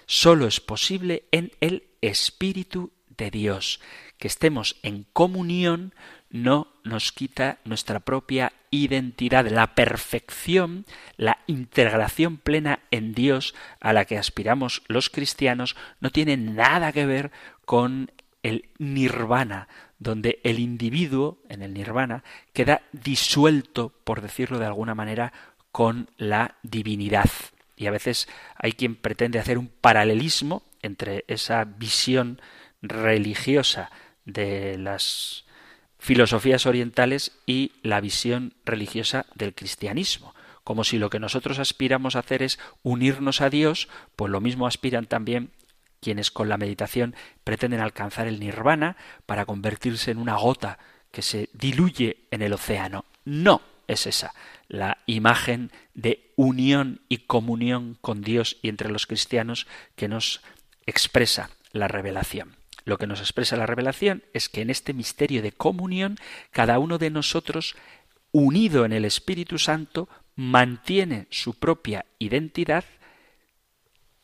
[0.06, 3.82] solo es posible en el Espíritu de Dios.
[4.18, 5.94] Que estemos en comunión
[6.32, 10.86] no nos quita nuestra propia identidad, la perfección,
[11.18, 17.06] la integración plena en Dios a la que aspiramos los cristianos no tiene nada que
[17.06, 17.32] ver
[17.66, 18.12] con
[18.44, 19.68] el nirvana,
[20.00, 25.34] donde el individuo en el nirvana queda disuelto, por decirlo de alguna manera,
[25.72, 27.30] con la divinidad.
[27.76, 32.42] Y a veces hay quien pretende hacer un paralelismo entre esa visión
[32.82, 33.92] religiosa
[34.26, 35.46] de las
[36.02, 40.34] filosofías orientales y la visión religiosa del cristianismo.
[40.64, 44.66] Como si lo que nosotros aspiramos a hacer es unirnos a Dios, pues lo mismo
[44.66, 45.52] aspiran también
[46.02, 50.80] quienes con la meditación pretenden alcanzar el nirvana para convertirse en una gota
[51.12, 53.06] que se diluye en el océano.
[53.24, 54.34] No es esa
[54.68, 60.42] la imagen de unión y comunión con Dios y entre los cristianos que nos
[60.88, 62.61] expresa la revelación.
[62.84, 66.18] Lo que nos expresa la revelación es que en este misterio de comunión,
[66.52, 67.76] cada uno de nosotros,
[68.32, 72.86] unido en el Espíritu Santo, mantiene su propia identidad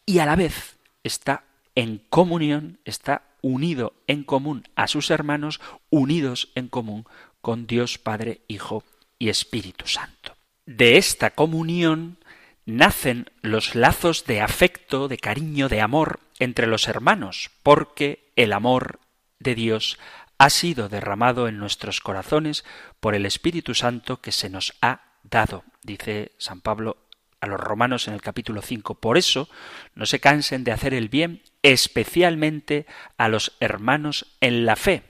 [0.06, 1.43] y a la vez está
[1.76, 7.06] en comunión, está unido en común a sus hermanos, unidos en común
[7.41, 8.84] con Dios Padre, Hijo
[9.20, 10.36] y Espíritu Santo.
[10.65, 12.17] De esta comunión
[12.65, 19.00] nacen los lazos de afecto, de cariño, de amor entre los hermanos, porque el amor
[19.39, 19.97] de Dios
[20.38, 22.63] ha sido derramado en nuestros corazones
[23.00, 26.97] por el Espíritu Santo que se nos ha dado, dice San Pablo
[27.39, 28.95] a los romanos en el capítulo 5.
[28.95, 29.50] Por eso,
[29.95, 32.86] no se cansen de hacer el bien, especialmente
[33.17, 35.04] a los hermanos en la fe.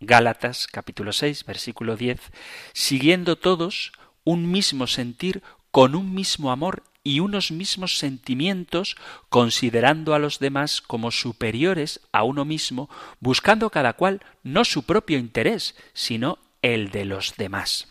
[0.00, 2.20] Gálatas capítulo 6, versículo 10,
[2.72, 3.92] siguiendo todos
[4.24, 8.96] un mismo sentir con un mismo amor y unos mismos sentimientos,
[9.28, 12.88] considerando a los demás como superiores a uno mismo,
[13.20, 17.88] buscando cada cual no su propio interés, sino el de los demás.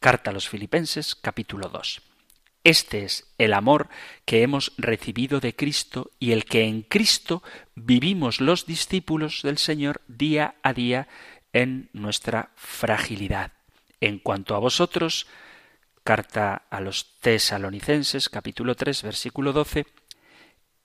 [0.00, 2.02] Carta a los Filipenses capítulo 2.
[2.64, 3.88] Este es el amor
[4.24, 7.42] que hemos recibido de Cristo y el que en Cristo
[7.74, 11.08] vivimos los discípulos del Señor día a día
[11.52, 13.52] en nuestra fragilidad.
[14.00, 15.26] En cuanto a vosotros,
[16.08, 19.84] Carta a los tesalonicenses, capítulo 3, versículo 12.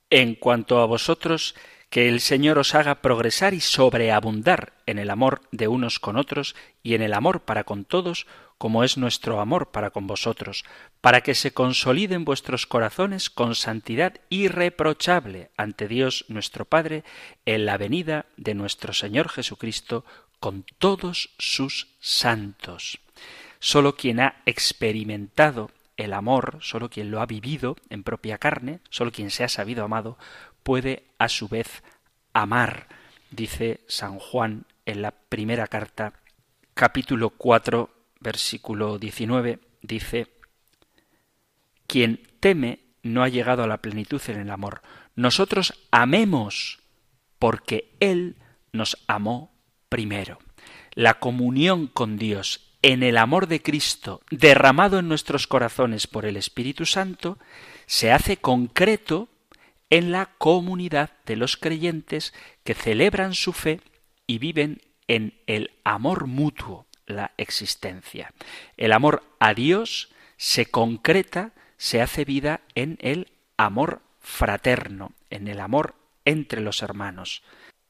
[0.09, 1.55] En cuanto a vosotros,
[1.89, 6.57] que el Señor os haga progresar y sobreabundar en el amor de unos con otros
[6.84, 10.65] y en el amor para con todos, como es nuestro amor para con vosotros,
[10.99, 17.05] para que se consoliden vuestros corazones con santidad irreprochable ante Dios nuestro Padre
[17.45, 20.03] en la venida de nuestro Señor Jesucristo
[20.41, 22.99] con todos sus santos.
[23.64, 29.14] Solo quien ha experimentado el amor, solo quien lo ha vivido en propia carne, solo
[29.14, 30.18] quien se ha sabido amado,
[30.64, 31.82] puede a su vez
[32.34, 32.89] amar,
[33.32, 36.11] dice San Juan en la primera carta,
[36.74, 37.89] capítulo 4,
[38.20, 40.28] versículo 19, dice,
[41.88, 44.82] quien teme no ha llegado a la plenitud en el amor.
[45.16, 46.80] Nosotros amemos
[47.39, 48.36] porque Él
[48.74, 49.53] nos amó
[49.88, 50.39] primero.
[50.95, 56.38] La comunión con Dios en el amor de Cristo derramado en nuestros corazones por el
[56.38, 57.39] Espíritu Santo
[57.88, 59.29] se hace concreto
[59.89, 63.79] en la comunidad de los creyentes que celebran su fe
[64.27, 68.34] y viven en el amor mutuo la existencia.
[68.77, 75.59] El amor a Dios se concreta, se hace vida en el amor fraterno, en el
[75.59, 77.43] amor entre los hermanos.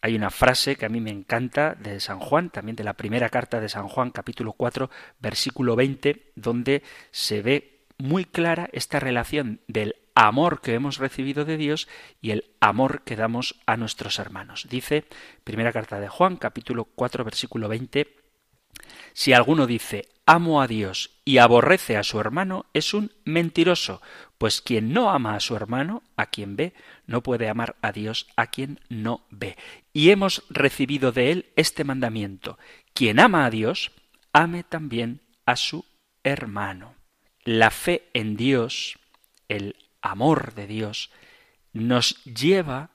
[0.03, 3.29] Hay una frase que a mí me encanta de San Juan, también de la primera
[3.29, 4.89] carta de San Juan, capítulo 4,
[5.21, 11.55] versículo 20, donde se ve muy clara esta relación del amor que hemos recibido de
[11.55, 11.87] Dios
[12.19, 14.67] y el amor que damos a nuestros hermanos.
[14.69, 15.05] Dice,
[15.45, 18.05] primera carta de Juan, capítulo 4, versículo 20,
[19.13, 24.01] si alguno dice amo a Dios y aborrece a su hermano, es un mentiroso,
[24.43, 26.73] pues quien no ama a su hermano, a quien ve,
[27.07, 29.55] no puede amar a Dios a quien no ve.
[29.93, 32.59] Y hemos recibido de él este mandamiento.
[32.93, 33.93] Quien ama a Dios,
[34.33, 35.85] ame también a su
[36.25, 36.95] hermano.
[37.45, 38.99] La fe en Dios,
[39.47, 41.09] el amor de Dios,
[41.71, 42.89] nos lleva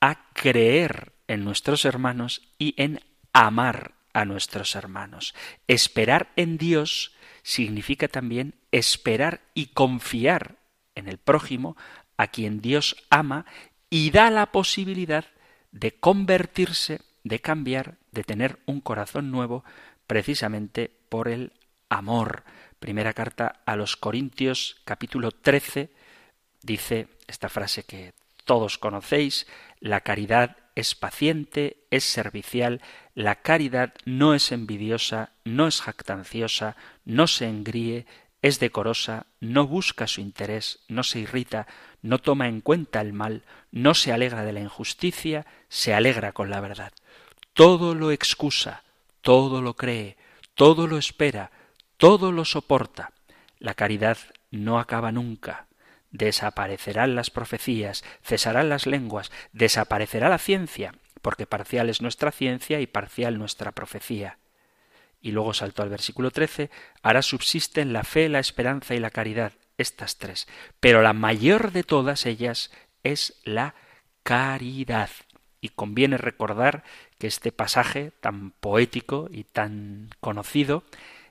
[0.00, 3.02] a creer en nuestros hermanos y en
[3.34, 5.34] amar a nuestros hermanos.
[5.68, 10.63] Esperar en Dios significa también esperar y confiar
[10.94, 11.76] en el prójimo
[12.16, 13.46] a quien Dios ama
[13.90, 15.24] y da la posibilidad
[15.72, 19.64] de convertirse, de cambiar, de tener un corazón nuevo,
[20.06, 21.52] precisamente por el
[21.88, 22.44] amor.
[22.78, 25.90] Primera carta a los Corintios, capítulo 13,
[26.62, 28.12] dice esta frase que
[28.44, 29.46] todos conocéis,
[29.80, 32.82] la caridad es paciente, es servicial,
[33.14, 38.06] la caridad no es envidiosa, no es jactanciosa, no se engríe,
[38.44, 41.66] es decorosa, no busca su interés, no se irrita,
[42.02, 43.42] no toma en cuenta el mal,
[43.72, 46.92] no se alegra de la injusticia, se alegra con la verdad.
[47.54, 48.82] Todo lo excusa,
[49.22, 50.18] todo lo cree,
[50.54, 51.52] todo lo espera,
[51.96, 53.12] todo lo soporta.
[53.58, 54.18] La caridad
[54.50, 55.66] no acaba nunca
[56.10, 62.86] desaparecerán las profecías, cesarán las lenguas, desaparecerá la ciencia, porque parcial es nuestra ciencia y
[62.86, 64.36] parcial nuestra profecía.
[65.24, 66.68] Y luego saltó al versículo 13,
[67.02, 70.46] ahora subsisten la fe, la esperanza y la caridad, estas tres,
[70.80, 72.70] pero la mayor de todas ellas
[73.04, 73.74] es la
[74.22, 75.08] caridad.
[75.62, 76.84] Y conviene recordar
[77.16, 80.84] que este pasaje tan poético y tan conocido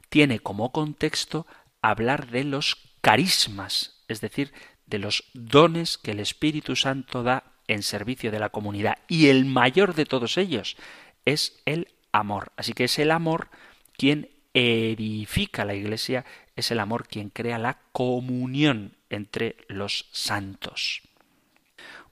[0.10, 1.46] tiene como contexto
[1.84, 4.54] hablar de los carismas, es decir,
[4.88, 8.98] de los dones que el Espíritu Santo da en servicio de la comunidad.
[9.08, 10.78] Y el mayor de todos ellos
[11.26, 12.54] es el amor.
[12.58, 13.50] Así que es el amor
[13.98, 16.26] quien edifica la Iglesia,
[16.56, 21.02] es el amor quien crea la comunión entre los santos.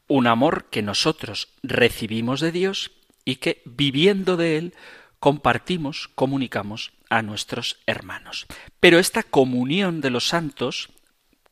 [0.07, 2.91] Un amor que nosotros recibimos de Dios
[3.23, 4.73] y que viviendo de él
[5.19, 8.47] compartimos, comunicamos a nuestros hermanos.
[8.79, 10.89] Pero esta comunión de los santos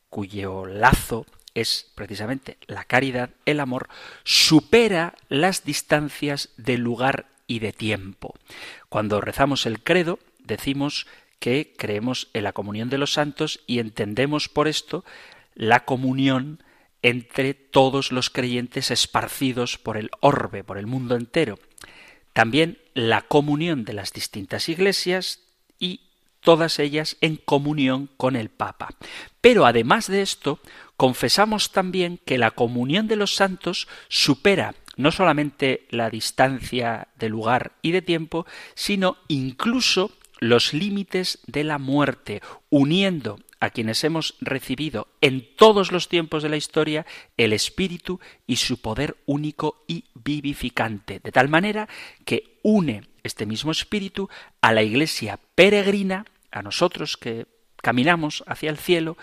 [0.08, 1.24] cuyo lazo
[1.54, 3.88] es precisamente la caridad, el amor,
[4.24, 8.36] supera las distancias de lugar y de tiempo.
[8.88, 11.08] Cuando rezamos el credo, decimos
[11.40, 15.04] que creemos en la comunión de los santos y entendemos por esto
[15.56, 16.62] la comunión
[17.02, 21.58] entre todos los creyentes esparcidos por el orbe, por el mundo entero.
[22.34, 25.40] También la comunión de las distintas iglesias
[25.80, 26.02] y
[26.42, 28.90] todas ellas en comunión con el Papa.
[29.40, 30.60] Pero además de esto,
[30.96, 37.72] confesamos también que la comunión de los santos supera no solamente la distancia de lugar
[37.82, 42.40] y de tiempo, sino incluso los límites de la muerte,
[42.70, 48.56] uniendo a quienes hemos recibido en todos los tiempos de la historia el Espíritu y
[48.56, 51.88] su poder único y vivificante, de tal manera
[52.24, 54.30] que une este mismo espíritu
[54.62, 57.46] a la iglesia peregrina, a nosotros que
[57.76, 59.18] caminamos hacia el cielo,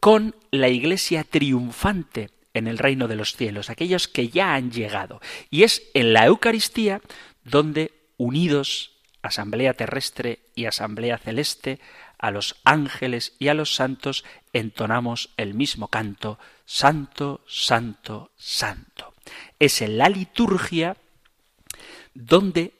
[0.00, 5.20] con la iglesia triunfante en el reino de los cielos, aquellos que ya han llegado.
[5.50, 7.00] Y es en la Eucaristía
[7.44, 8.92] donde, unidos,
[9.22, 11.80] asamblea terrestre y asamblea celeste,
[12.18, 19.14] a los ángeles y a los santos, entonamos el mismo canto, Santo, Santo, Santo.
[19.58, 20.96] Es en la liturgia
[22.12, 22.74] donde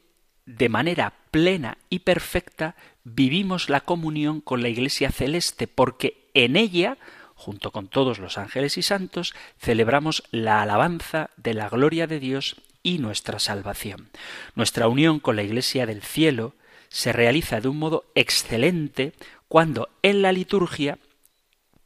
[0.45, 6.99] de manera plena y perfecta vivimos la comunión con la Iglesia celeste, porque en ella,
[7.41, 12.57] junto con todos los ángeles y santos, celebramos la alabanza de la gloria de Dios
[12.83, 14.11] y nuestra salvación.
[14.55, 16.55] Nuestra unión con la Iglesia del cielo
[16.91, 19.15] se realiza de un modo excelente
[19.49, 20.99] cuando en la liturgia,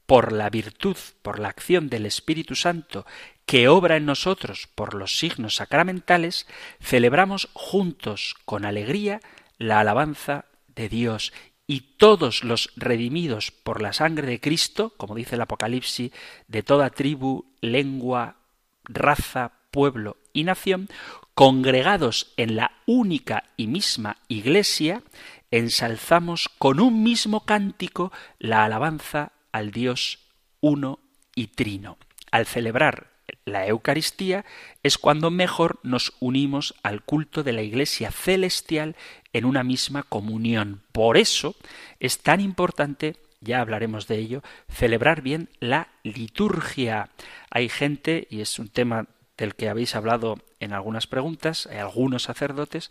[0.07, 3.07] por la virtud, por la acción del Espíritu Santo
[3.47, 6.47] que obra en nosotros por los signos sacramentales,
[6.83, 9.21] celebramos juntos con alegría
[9.59, 11.33] la alabanza de Dios
[11.67, 16.13] y todos los redimidos por la sangre de Cristo, como dice el Apocalipsis,
[16.47, 18.37] de toda tribu, lengua,
[18.85, 20.89] raza, pueblo y nación,
[21.35, 25.03] congregados en la única y misma Iglesia,
[25.51, 30.19] ensalzamos con un mismo cántico la alabanza al Dios
[30.61, 31.01] uno
[31.35, 31.99] y trino.
[32.31, 33.14] Al celebrar
[33.45, 34.45] la Eucaristía
[34.83, 38.97] es cuando mejor nos unimos al culto de la Iglesia celestial
[39.33, 40.83] en una misma comunión.
[40.93, 41.55] Por eso
[42.01, 47.11] es tan importante, ya hablaremos de ello, celebrar bien la liturgia.
[47.51, 52.23] Hay gente, y es un tema del que habéis hablado en algunas preguntas, hay algunos
[52.23, 52.91] sacerdotes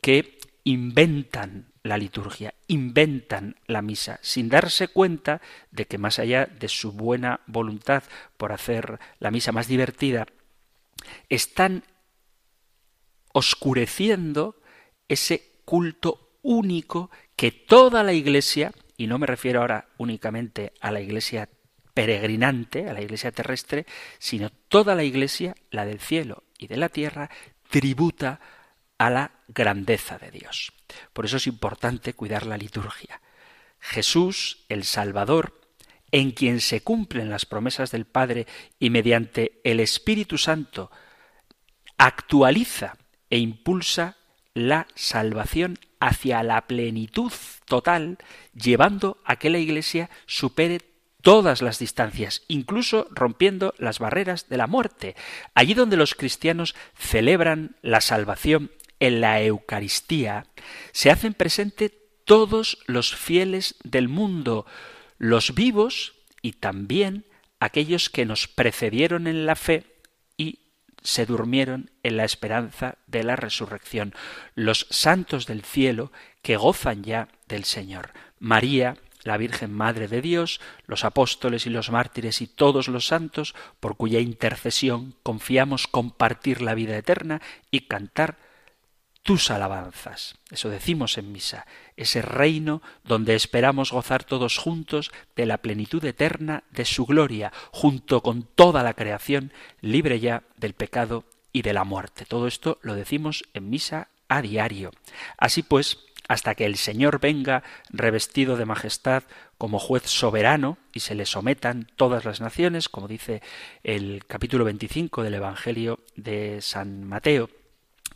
[0.00, 6.68] que inventan la liturgia, inventan la misa, sin darse cuenta de que más allá de
[6.68, 8.04] su buena voluntad
[8.36, 10.26] por hacer la misa más divertida,
[11.28, 11.84] están
[13.32, 14.56] oscureciendo
[15.08, 21.00] ese culto único que toda la Iglesia, y no me refiero ahora únicamente a la
[21.00, 21.48] Iglesia
[21.94, 23.86] peregrinante, a la Iglesia terrestre,
[24.18, 27.30] sino toda la Iglesia, la del cielo y de la tierra,
[27.68, 28.40] tributa
[28.98, 30.72] a la grandeza de Dios.
[31.12, 33.20] Por eso es importante cuidar la liturgia.
[33.80, 35.60] Jesús, el Salvador,
[36.12, 38.46] en quien se cumplen las promesas del Padre
[38.78, 40.90] y mediante el Espíritu Santo
[41.96, 42.96] actualiza
[43.30, 44.16] e impulsa
[44.54, 47.32] la salvación hacia la plenitud
[47.64, 48.18] total,
[48.54, 50.80] llevando a que la Iglesia supere
[51.22, 55.16] todas las distancias, incluso rompiendo las barreras de la muerte.
[55.54, 58.72] Allí donde los cristianos celebran la salvación
[59.02, 60.46] en la Eucaristía,
[60.92, 61.88] se hacen presente
[62.24, 64.64] todos los fieles del mundo,
[65.18, 67.26] los vivos y también
[67.58, 69.86] aquellos que nos precedieron en la fe
[70.36, 70.60] y
[71.02, 74.14] se durmieron en la esperanza de la resurrección,
[74.54, 78.12] los santos del cielo que gozan ya del Señor.
[78.38, 83.56] María, la Virgen Madre de Dios, los apóstoles y los mártires y todos los santos,
[83.80, 87.42] por cuya intercesión confiamos compartir la vida eterna
[87.72, 88.51] y cantar
[89.22, 90.36] tus alabanzas.
[90.50, 91.66] Eso decimos en misa,
[91.96, 98.22] ese reino donde esperamos gozar todos juntos de la plenitud eterna de su gloria, junto
[98.22, 102.24] con toda la creación, libre ya del pecado y de la muerte.
[102.24, 104.90] Todo esto lo decimos en misa a diario.
[105.36, 105.98] Así pues,
[106.28, 109.24] hasta que el Señor venga revestido de majestad
[109.58, 113.42] como juez soberano y se le sometan todas las naciones, como dice
[113.84, 117.50] el capítulo 25 del Evangelio de San Mateo,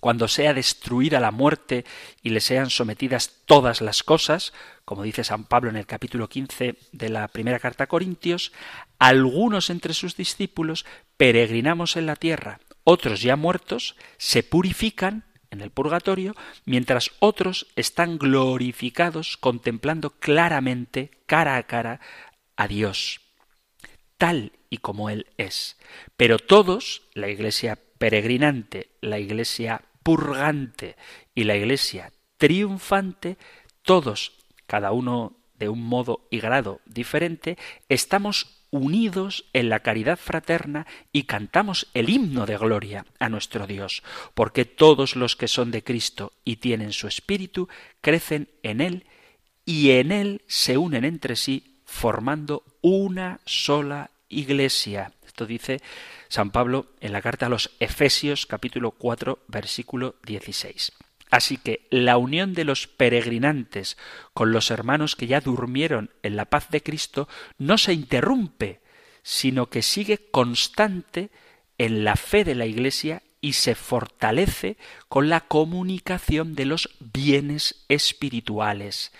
[0.00, 1.84] cuando sea destruida la muerte
[2.22, 4.52] y le sean sometidas todas las cosas,
[4.84, 8.52] como dice San Pablo en el capítulo 15 de la primera carta a Corintios,
[8.98, 10.86] algunos entre sus discípulos
[11.16, 16.34] peregrinamos en la tierra, otros ya muertos, se purifican en el purgatorio,
[16.64, 22.00] mientras otros están glorificados contemplando claramente, cara a cara,
[22.56, 23.20] a Dios,
[24.18, 25.76] tal y como Él es.
[26.16, 30.96] Pero todos, la Iglesia peregrinante, la Iglesia purgante
[31.34, 33.38] y la Iglesia triunfante,
[33.82, 34.32] todos,
[34.66, 37.56] cada uno de un modo y grado diferente,
[37.88, 44.02] estamos unidos en la caridad fraterna y cantamos el himno de gloria a nuestro Dios,
[44.34, 47.68] porque todos los que son de Cristo y tienen su espíritu
[48.00, 49.06] crecen en Él
[49.64, 55.12] y en Él se unen entre sí formando una sola iglesia.
[55.36, 55.82] Esto dice
[56.28, 60.92] San Pablo en la carta a los Efesios capítulo 4 versículo 16.
[61.30, 63.98] Así que la unión de los peregrinantes
[64.32, 67.28] con los hermanos que ya durmieron en la paz de Cristo
[67.58, 68.80] no se interrumpe,
[69.22, 71.28] sino que sigue constante
[71.76, 77.84] en la fe de la Iglesia y se fortalece con la comunicación de los bienes
[77.88, 79.12] espirituales.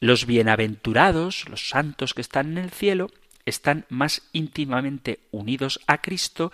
[0.00, 3.10] Los bienaventurados, los santos que están en el cielo,
[3.46, 6.52] están más íntimamente unidos a Cristo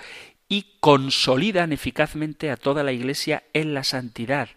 [0.49, 4.49] y consolidan eficazmente a toda la Iglesia en la santidad,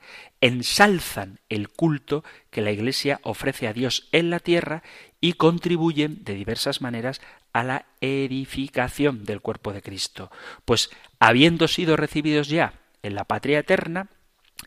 [0.41, 4.81] ensalzan el culto que la Iglesia ofrece a Dios en la tierra
[5.21, 7.21] y contribuyen de diversas maneras
[7.53, 10.31] a la edificación del cuerpo de Cristo.
[10.65, 12.73] Pues habiendo sido recibidos ya
[13.03, 14.09] en la patria eterna,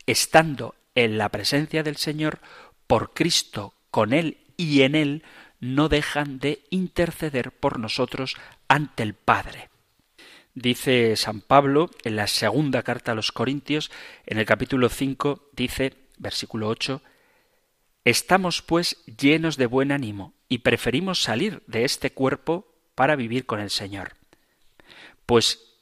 [0.05, 2.39] estando en la presencia del Señor,
[2.87, 5.23] por Cristo, con Él y en Él,
[5.59, 8.35] no dejan de interceder por nosotros
[8.67, 9.69] ante el Padre.
[10.53, 13.91] Dice San Pablo en la segunda carta a los Corintios,
[14.25, 17.01] en el capítulo 5, dice, versículo 8,
[18.05, 23.59] Estamos pues llenos de buen ánimo y preferimos salir de este cuerpo para vivir con
[23.59, 24.13] el Señor.
[25.25, 25.75] Pues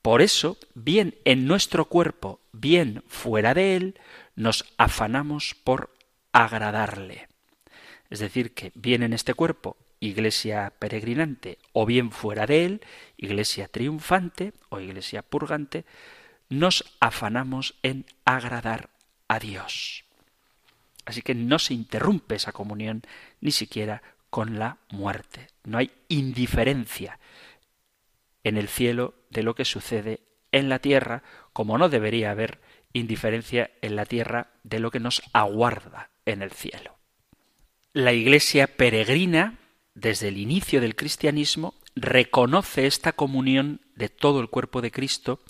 [0.00, 4.00] por eso, bien en nuestro cuerpo, bien fuera de él,
[4.34, 5.94] nos afanamos por
[6.32, 7.28] agradarle.
[8.12, 12.82] Es decir, que bien en este cuerpo, iglesia peregrinante, o bien fuera de él,
[13.16, 15.86] iglesia triunfante o iglesia purgante,
[16.50, 18.90] nos afanamos en agradar
[19.28, 20.04] a Dios.
[21.06, 23.00] Así que no se interrumpe esa comunión
[23.40, 25.46] ni siquiera con la muerte.
[25.64, 27.18] No hay indiferencia
[28.44, 30.20] en el cielo de lo que sucede
[30.52, 31.22] en la tierra,
[31.54, 32.60] como no debería haber
[32.92, 36.98] indiferencia en la tierra de lo que nos aguarda en el cielo.
[37.94, 39.58] La Iglesia peregrina,
[39.92, 45.40] desde el inicio del cristianismo, reconoce esta comunión de todo el cuerpo de Cristo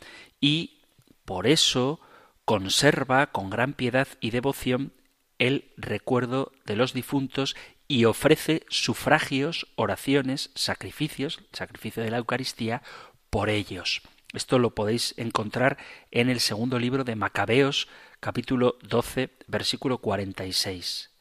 [0.41, 0.81] y
[1.25, 2.01] por eso
[2.45, 4.93] conserva con gran piedad y devoción
[5.39, 7.55] el recuerdo de los difuntos
[7.87, 12.83] y ofrece sufragios, oraciones, sacrificios, sacrificio de la Eucaristía,
[13.31, 14.03] por ellos.
[14.33, 15.79] Esto lo podéis encontrar
[16.11, 17.87] en el segundo libro de Macabeos,
[18.19, 21.12] capítulo 12, versículo 46.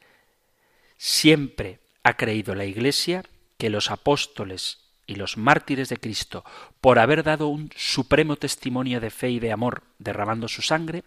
[1.04, 3.24] Siempre ha creído la Iglesia
[3.58, 6.44] que los apóstoles y los mártires de Cristo,
[6.80, 11.02] por haber dado un supremo testimonio de fe y de amor derramando su sangre,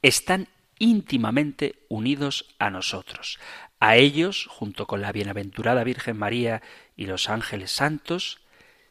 [0.00, 0.48] están
[0.78, 3.38] íntimamente unidos a nosotros.
[3.78, 6.62] A ellos, junto con la bienaventurada Virgen María
[6.96, 8.40] y los ángeles santos,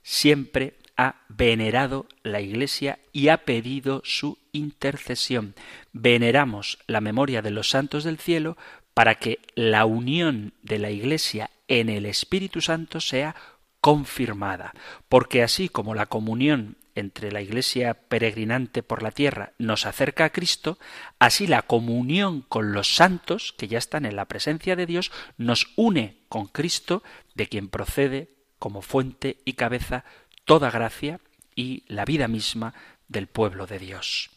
[0.04, 5.56] siempre ha venerado la Iglesia y ha pedido su intercesión.
[5.92, 8.58] Veneramos la memoria de los santos del cielo
[8.94, 13.36] para que la unión de la Iglesia en el Espíritu Santo sea
[13.82, 14.74] confirmada,
[15.10, 20.30] porque así como la comunión entre la Iglesia peregrinante por la tierra nos acerca a
[20.30, 20.78] Cristo,
[21.20, 25.74] así la comunión con los santos, que ya están en la presencia de Dios, nos
[25.76, 27.04] une con Cristo,
[27.36, 28.30] de quien procede
[28.60, 30.06] como fuente y cabeza
[30.46, 31.20] toda gracia
[31.56, 32.74] y la vida misma
[33.08, 34.30] del pueblo de Dios.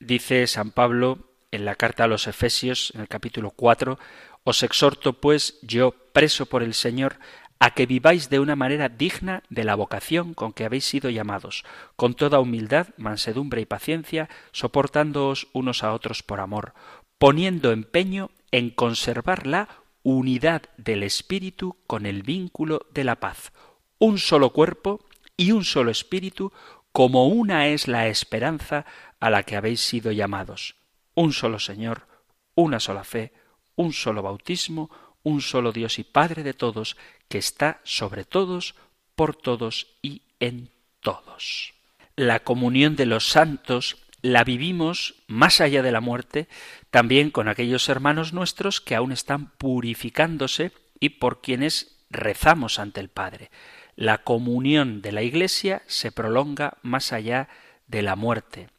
[0.00, 3.98] Dice San Pablo en la carta a los Efesios, en el capítulo 4,
[4.44, 7.18] Os exhorto, pues, yo, preso por el Señor,
[7.60, 11.64] a que viváis de una manera digna de la vocación con que habéis sido llamados,
[11.96, 16.74] con toda humildad, mansedumbre y paciencia, soportándoos unos a otros por amor,
[17.18, 19.68] poniendo empeño en conservar la
[20.02, 23.52] unidad del Espíritu con el vínculo de la paz,
[23.98, 25.04] un solo cuerpo
[25.36, 26.52] y un solo Espíritu,
[26.92, 28.86] como una es la esperanza
[29.20, 30.76] a la que habéis sido llamados,
[31.18, 32.06] un solo Señor,
[32.54, 33.32] una sola fe,
[33.74, 34.88] un solo bautismo,
[35.24, 36.96] un solo Dios y Padre de todos,
[37.28, 38.76] que está sobre todos,
[39.16, 41.74] por todos y en todos.
[42.14, 46.46] La comunión de los santos la vivimos más allá de la muerte,
[46.92, 53.08] también con aquellos hermanos nuestros que aún están purificándose y por quienes rezamos ante el
[53.08, 53.50] Padre.
[53.96, 57.48] La comunión de la Iglesia se prolonga más allá
[57.88, 58.70] de la muerte,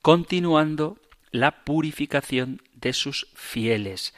[0.00, 0.96] continuando
[1.30, 4.14] la purificación de sus fieles,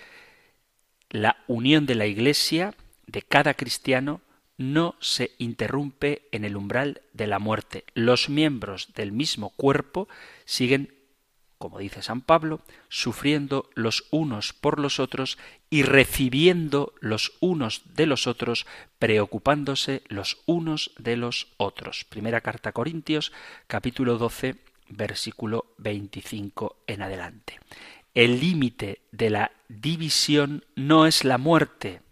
[1.10, 2.74] la unión de la Iglesia,
[3.06, 4.20] de cada cristiano,
[4.60, 7.84] no se interrumpe en el umbral de la muerte.
[7.94, 10.06] Los miembros del mismo cuerpo
[10.44, 10.94] siguen,
[11.56, 15.38] como dice San Pablo, sufriendo los unos por los otros
[15.70, 18.66] y recibiendo los unos de los otros,
[18.98, 22.04] preocupándose los unos de los otros.
[22.04, 23.32] Primera carta a Corintios,
[23.66, 24.56] capítulo 12,
[24.90, 27.58] versículo 25 en adelante.
[28.14, 32.02] El límite de la división no es la muerte.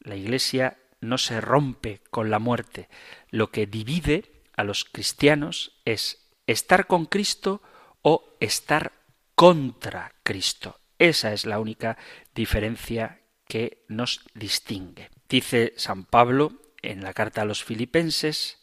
[0.00, 2.88] La Iglesia no se rompe con la muerte.
[3.30, 7.62] Lo que divide a los cristianos es estar con Cristo
[8.02, 8.92] o estar
[9.34, 10.80] contra Cristo.
[10.98, 11.96] Esa es la única
[12.34, 15.10] diferencia que nos distingue.
[15.28, 18.57] Dice San Pablo en la carta a los filipenses,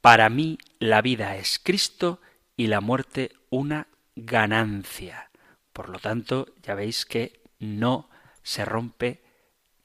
[0.00, 2.20] Para mí la vida es Cristo
[2.56, 5.30] y la muerte una ganancia.
[5.72, 8.08] Por lo tanto, ya veis que no
[8.42, 9.22] se rompe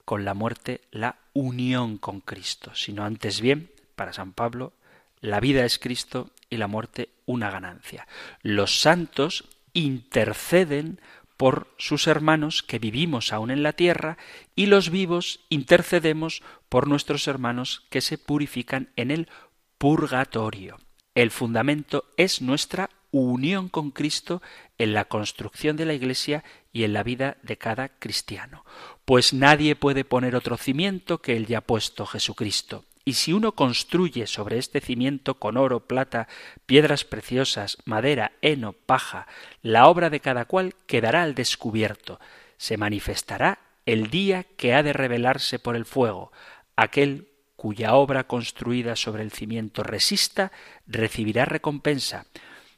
[0.05, 4.73] con la muerte la unión con Cristo, sino antes bien, para San Pablo,
[5.19, 8.07] la vida es Cristo y la muerte una ganancia.
[8.41, 11.01] Los santos interceden
[11.37, 14.17] por sus hermanos que vivimos aún en la tierra
[14.55, 19.27] y los vivos intercedemos por nuestros hermanos que se purifican en el
[19.77, 20.77] purgatorio.
[21.13, 24.41] El fundamento es nuestra unión con Cristo
[24.77, 28.65] en la construcción de la Iglesia y en la vida de cada cristiano.
[29.05, 32.83] Pues nadie puede poner otro cimiento que el ya puesto Jesucristo.
[33.05, 36.27] Y si uno construye sobre este cimiento con oro, plata,
[36.65, 39.27] piedras preciosas, madera, heno, paja,
[39.61, 42.19] la obra de cada cual quedará al descubierto.
[42.57, 46.31] Se manifestará el día que ha de revelarse por el fuego.
[46.75, 50.51] Aquel cuya obra construida sobre el cimiento resista,
[50.87, 52.25] recibirá recompensa,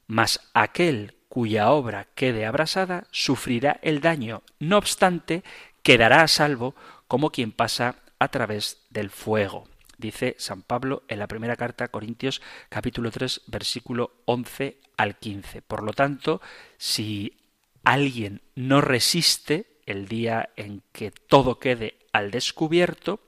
[0.08, 4.44] mas aquel cuya obra quede abrasada sufrirá el daño.
[4.60, 5.44] No obstante,
[5.84, 6.76] quedará a salvo
[7.08, 9.66] como quien pasa a través del fuego
[9.98, 15.62] dice San Pablo en la primera carta a Corintios capítulo 3 versículo 11 al 15.
[15.62, 16.42] Por lo tanto,
[16.78, 17.38] si
[17.84, 23.22] alguien no resiste el día en que todo quede al descubierto,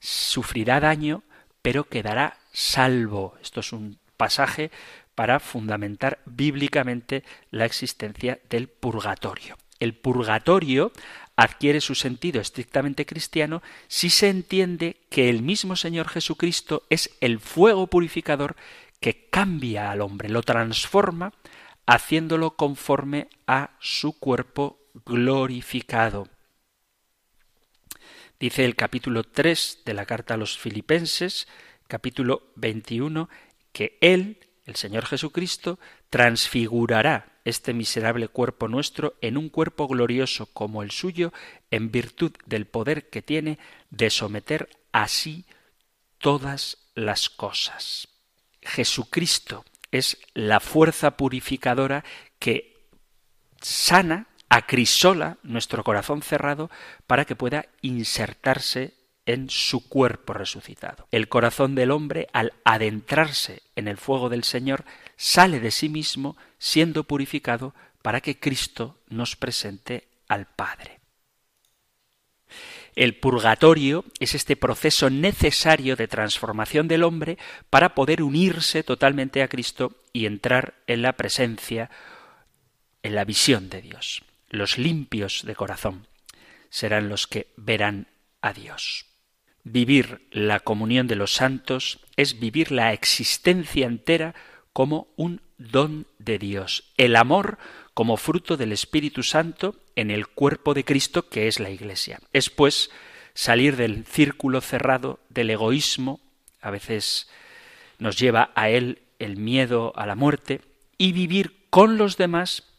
[0.00, 1.22] sufrirá daño,
[1.62, 3.36] pero quedará salvo.
[3.40, 4.70] Esto es un pasaje
[5.14, 9.56] para fundamentar bíblicamente la existencia del purgatorio.
[9.78, 10.92] El purgatorio
[11.36, 17.40] adquiere su sentido estrictamente cristiano si se entiende que el mismo Señor Jesucristo es el
[17.40, 18.56] fuego purificador
[19.00, 21.32] que cambia al hombre, lo transforma,
[21.86, 26.28] haciéndolo conforme a su cuerpo glorificado.
[28.40, 31.46] Dice el capítulo 3 de la carta a los filipenses,
[31.86, 33.28] capítulo 21,
[33.70, 35.78] que Él, el Señor Jesucristo,
[36.08, 41.34] transfigurará este miserable cuerpo nuestro en un cuerpo glorioso como el suyo,
[41.70, 43.58] en virtud del poder que tiene
[43.90, 45.44] de someter así
[46.16, 48.08] todas las cosas.
[48.62, 52.06] Jesucristo es la fuerza purificadora
[52.38, 52.86] que
[53.60, 56.70] sana, acrisola nuestro corazón cerrado
[57.06, 58.94] para que pueda insertarse
[59.24, 61.06] en su cuerpo resucitado.
[61.12, 64.84] El corazón del hombre, al adentrarse en el fuego del Señor,
[65.16, 70.98] sale de sí mismo siendo purificado para que Cristo nos presente al Padre.
[72.96, 77.38] El purgatorio es este proceso necesario de transformación del hombre
[77.70, 81.88] para poder unirse totalmente a Cristo y entrar en la presencia,
[83.04, 84.24] en la visión de Dios.
[84.50, 86.08] Los limpios de corazón
[86.68, 88.08] serán los que verán
[88.42, 89.06] a Dios.
[89.62, 94.34] Vivir la comunión de los santos es vivir la existencia entera
[94.72, 97.58] como un don de Dios, el amor
[97.94, 102.20] como fruto del Espíritu Santo en el cuerpo de Cristo que es la Iglesia.
[102.32, 102.90] Es pues
[103.34, 106.20] salir del círculo cerrado del egoísmo,
[106.60, 107.28] a veces
[107.98, 110.62] nos lleva a él el miedo a la muerte,
[110.98, 112.69] y vivir con los demás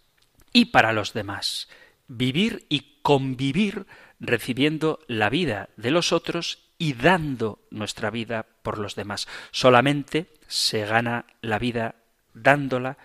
[0.54, 1.70] y para los demás,
[2.08, 3.86] vivir y convivir
[4.20, 9.28] recibiendo la vida de los otros y dando nuestra vida por los demás.
[9.52, 11.95] Solamente se gana la vida
[12.34, 12.97] dándola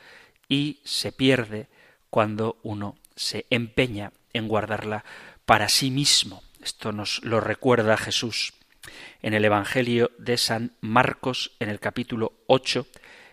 [0.49, 1.69] y se pierde
[2.11, 5.05] cuando uno se empeña en guardarla
[5.45, 6.43] para sí mismo.
[6.63, 8.55] Esto nos lo recuerda Jesús
[9.23, 12.87] en el Evangelio de San Marcos en el capítulo 8,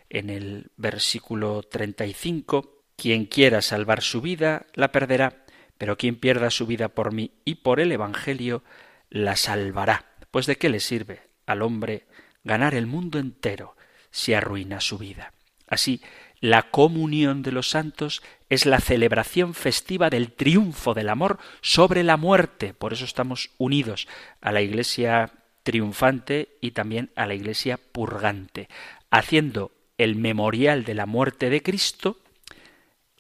[0.09, 5.46] en el versículo 35, quien quiera salvar su vida la perderá,
[5.78, 8.64] pero quien pierda su vida por mí y por el Evangelio
[9.10, 10.06] la salvará.
[10.32, 12.08] Pues de qué le sirve al hombre
[12.44, 13.76] ganar el mundo entero
[14.12, 15.34] si arruina su vida.
[15.68, 16.02] Así,
[16.39, 22.18] la comunión de los santos es la celebración festiva del triunfo del amor sobre la
[22.18, 22.74] muerte.
[22.74, 24.08] Por eso estamos unidos
[24.41, 25.32] a la Iglesia
[25.64, 28.68] triunfante y también a la Iglesia purgante,
[29.10, 32.18] haciendo el memorial de la muerte de Cristo,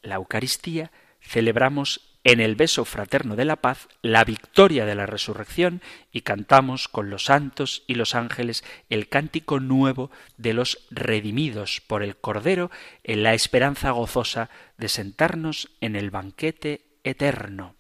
[0.03, 0.91] la Eucaristía,
[1.21, 5.81] celebramos en el beso fraterno de la paz la victoria de la resurrección
[6.11, 12.01] y cantamos con los santos y los ángeles el cántico nuevo de los redimidos por
[12.01, 12.71] el Cordero
[13.03, 17.75] en la esperanza gozosa de sentarnos en el banquete eterno,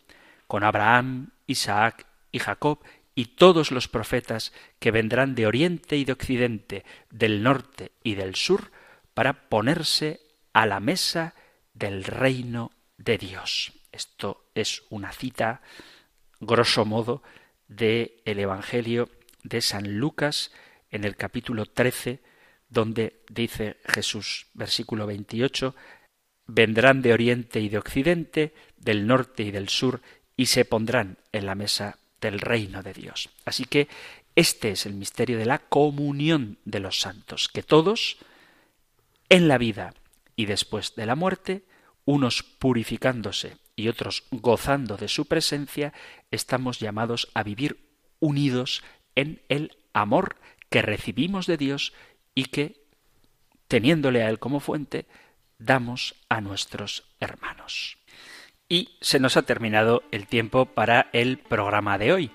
[0.47, 2.79] con Abraham, Isaac y Jacob
[3.15, 8.35] y todos los profetas que vendrán de oriente y de occidente, del norte y del
[8.35, 8.71] sur,
[9.13, 10.19] para ponerse
[10.51, 11.33] a la mesa
[11.73, 13.73] del reino de Dios.
[13.91, 15.61] Esto es una cita,
[16.39, 17.23] grosso modo,
[17.67, 19.09] de el Evangelio
[19.43, 20.51] de San Lucas
[20.89, 22.21] en el capítulo 13,
[22.69, 25.75] donde dice Jesús, versículo 28,
[26.45, 30.01] vendrán de oriente y de occidente, del norte y del sur,
[30.35, 33.29] y se pondrán en la mesa del reino de Dios.
[33.45, 33.87] Así que
[34.35, 38.17] este es el misterio de la comunión de los santos, que todos,
[39.29, 39.93] en la vida
[40.35, 41.65] y después de la muerte,
[42.05, 45.93] unos purificándose y otros gozando de su presencia,
[46.31, 48.83] estamos llamados a vivir unidos
[49.15, 50.37] en el amor
[50.69, 51.93] que recibimos de Dios
[52.35, 52.81] y que,
[53.67, 55.05] teniéndole a Él como fuente,
[55.59, 57.97] damos a nuestros hermanos.
[58.67, 62.31] Y se nos ha terminado el tiempo para el programa de hoy.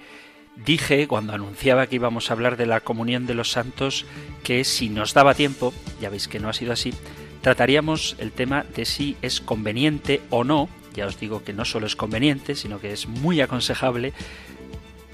[0.57, 4.07] Dije cuando anunciaba que íbamos a hablar de la comunión de los santos
[4.43, 6.93] que si nos daba tiempo, ya veis que no ha sido así,
[7.41, 11.87] trataríamos el tema de si es conveniente o no, ya os digo que no solo
[11.87, 14.13] es conveniente, sino que es muy aconsejable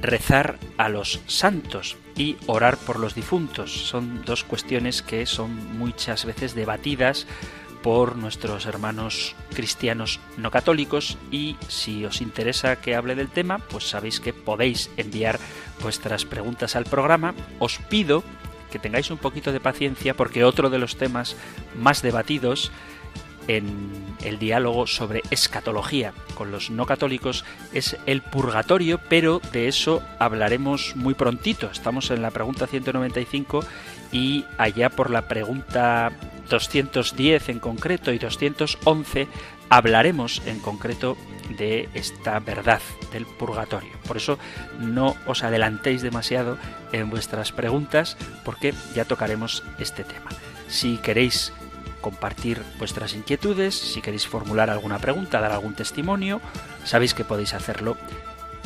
[0.01, 3.73] rezar a los santos y orar por los difuntos.
[3.87, 7.27] Son dos cuestiones que son muchas veces debatidas
[7.83, 13.85] por nuestros hermanos cristianos no católicos y si os interesa que hable del tema, pues
[13.85, 15.39] sabéis que podéis enviar
[15.83, 17.35] vuestras preguntas al programa.
[17.59, 18.25] Os pido
[18.75, 21.37] que tengáis un poquito de paciencia porque otro de los temas
[21.79, 22.73] más debatidos
[23.47, 23.93] en
[24.25, 30.97] el diálogo sobre escatología con los no católicos es el purgatorio, pero de eso hablaremos
[30.97, 31.71] muy prontito.
[31.71, 33.65] Estamos en la pregunta 195
[34.11, 36.11] y allá por la pregunta
[36.51, 39.29] 210 en concreto y 211
[39.77, 41.17] hablaremos en concreto
[41.59, 42.81] de esta verdad
[43.13, 43.91] del purgatorio.
[44.07, 44.39] Por eso
[44.79, 46.59] no os adelantéis demasiado
[46.93, 50.31] en vuestras preguntas porque ya tocaremos este tema.
[50.69, 51.53] Si queréis
[52.01, 56.41] compartir vuestras inquietudes, si queréis formular alguna pregunta, dar algún testimonio,
[56.85, 57.97] sabéis que podéis hacerlo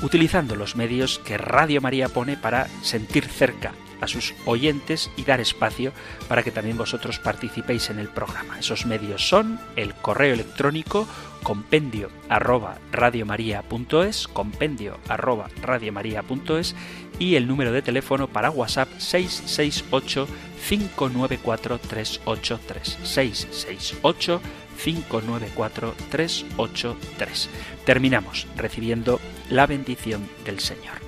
[0.03, 5.41] utilizando los medios que Radio María pone para sentir cerca a sus oyentes y dar
[5.41, 5.93] espacio
[6.29, 8.59] para que también vosotros participéis en el programa.
[8.59, 11.07] Esos medios son el correo electrónico
[11.43, 16.75] compendio arroba radiomaria.es, compendio arroba radiomaria.es
[17.19, 20.29] y el número de teléfono para WhatsApp 668
[20.69, 24.41] 594 383 668
[24.85, 27.49] 594 383.
[27.85, 29.21] Terminamos recibiendo
[29.51, 31.08] la bendición del Señor.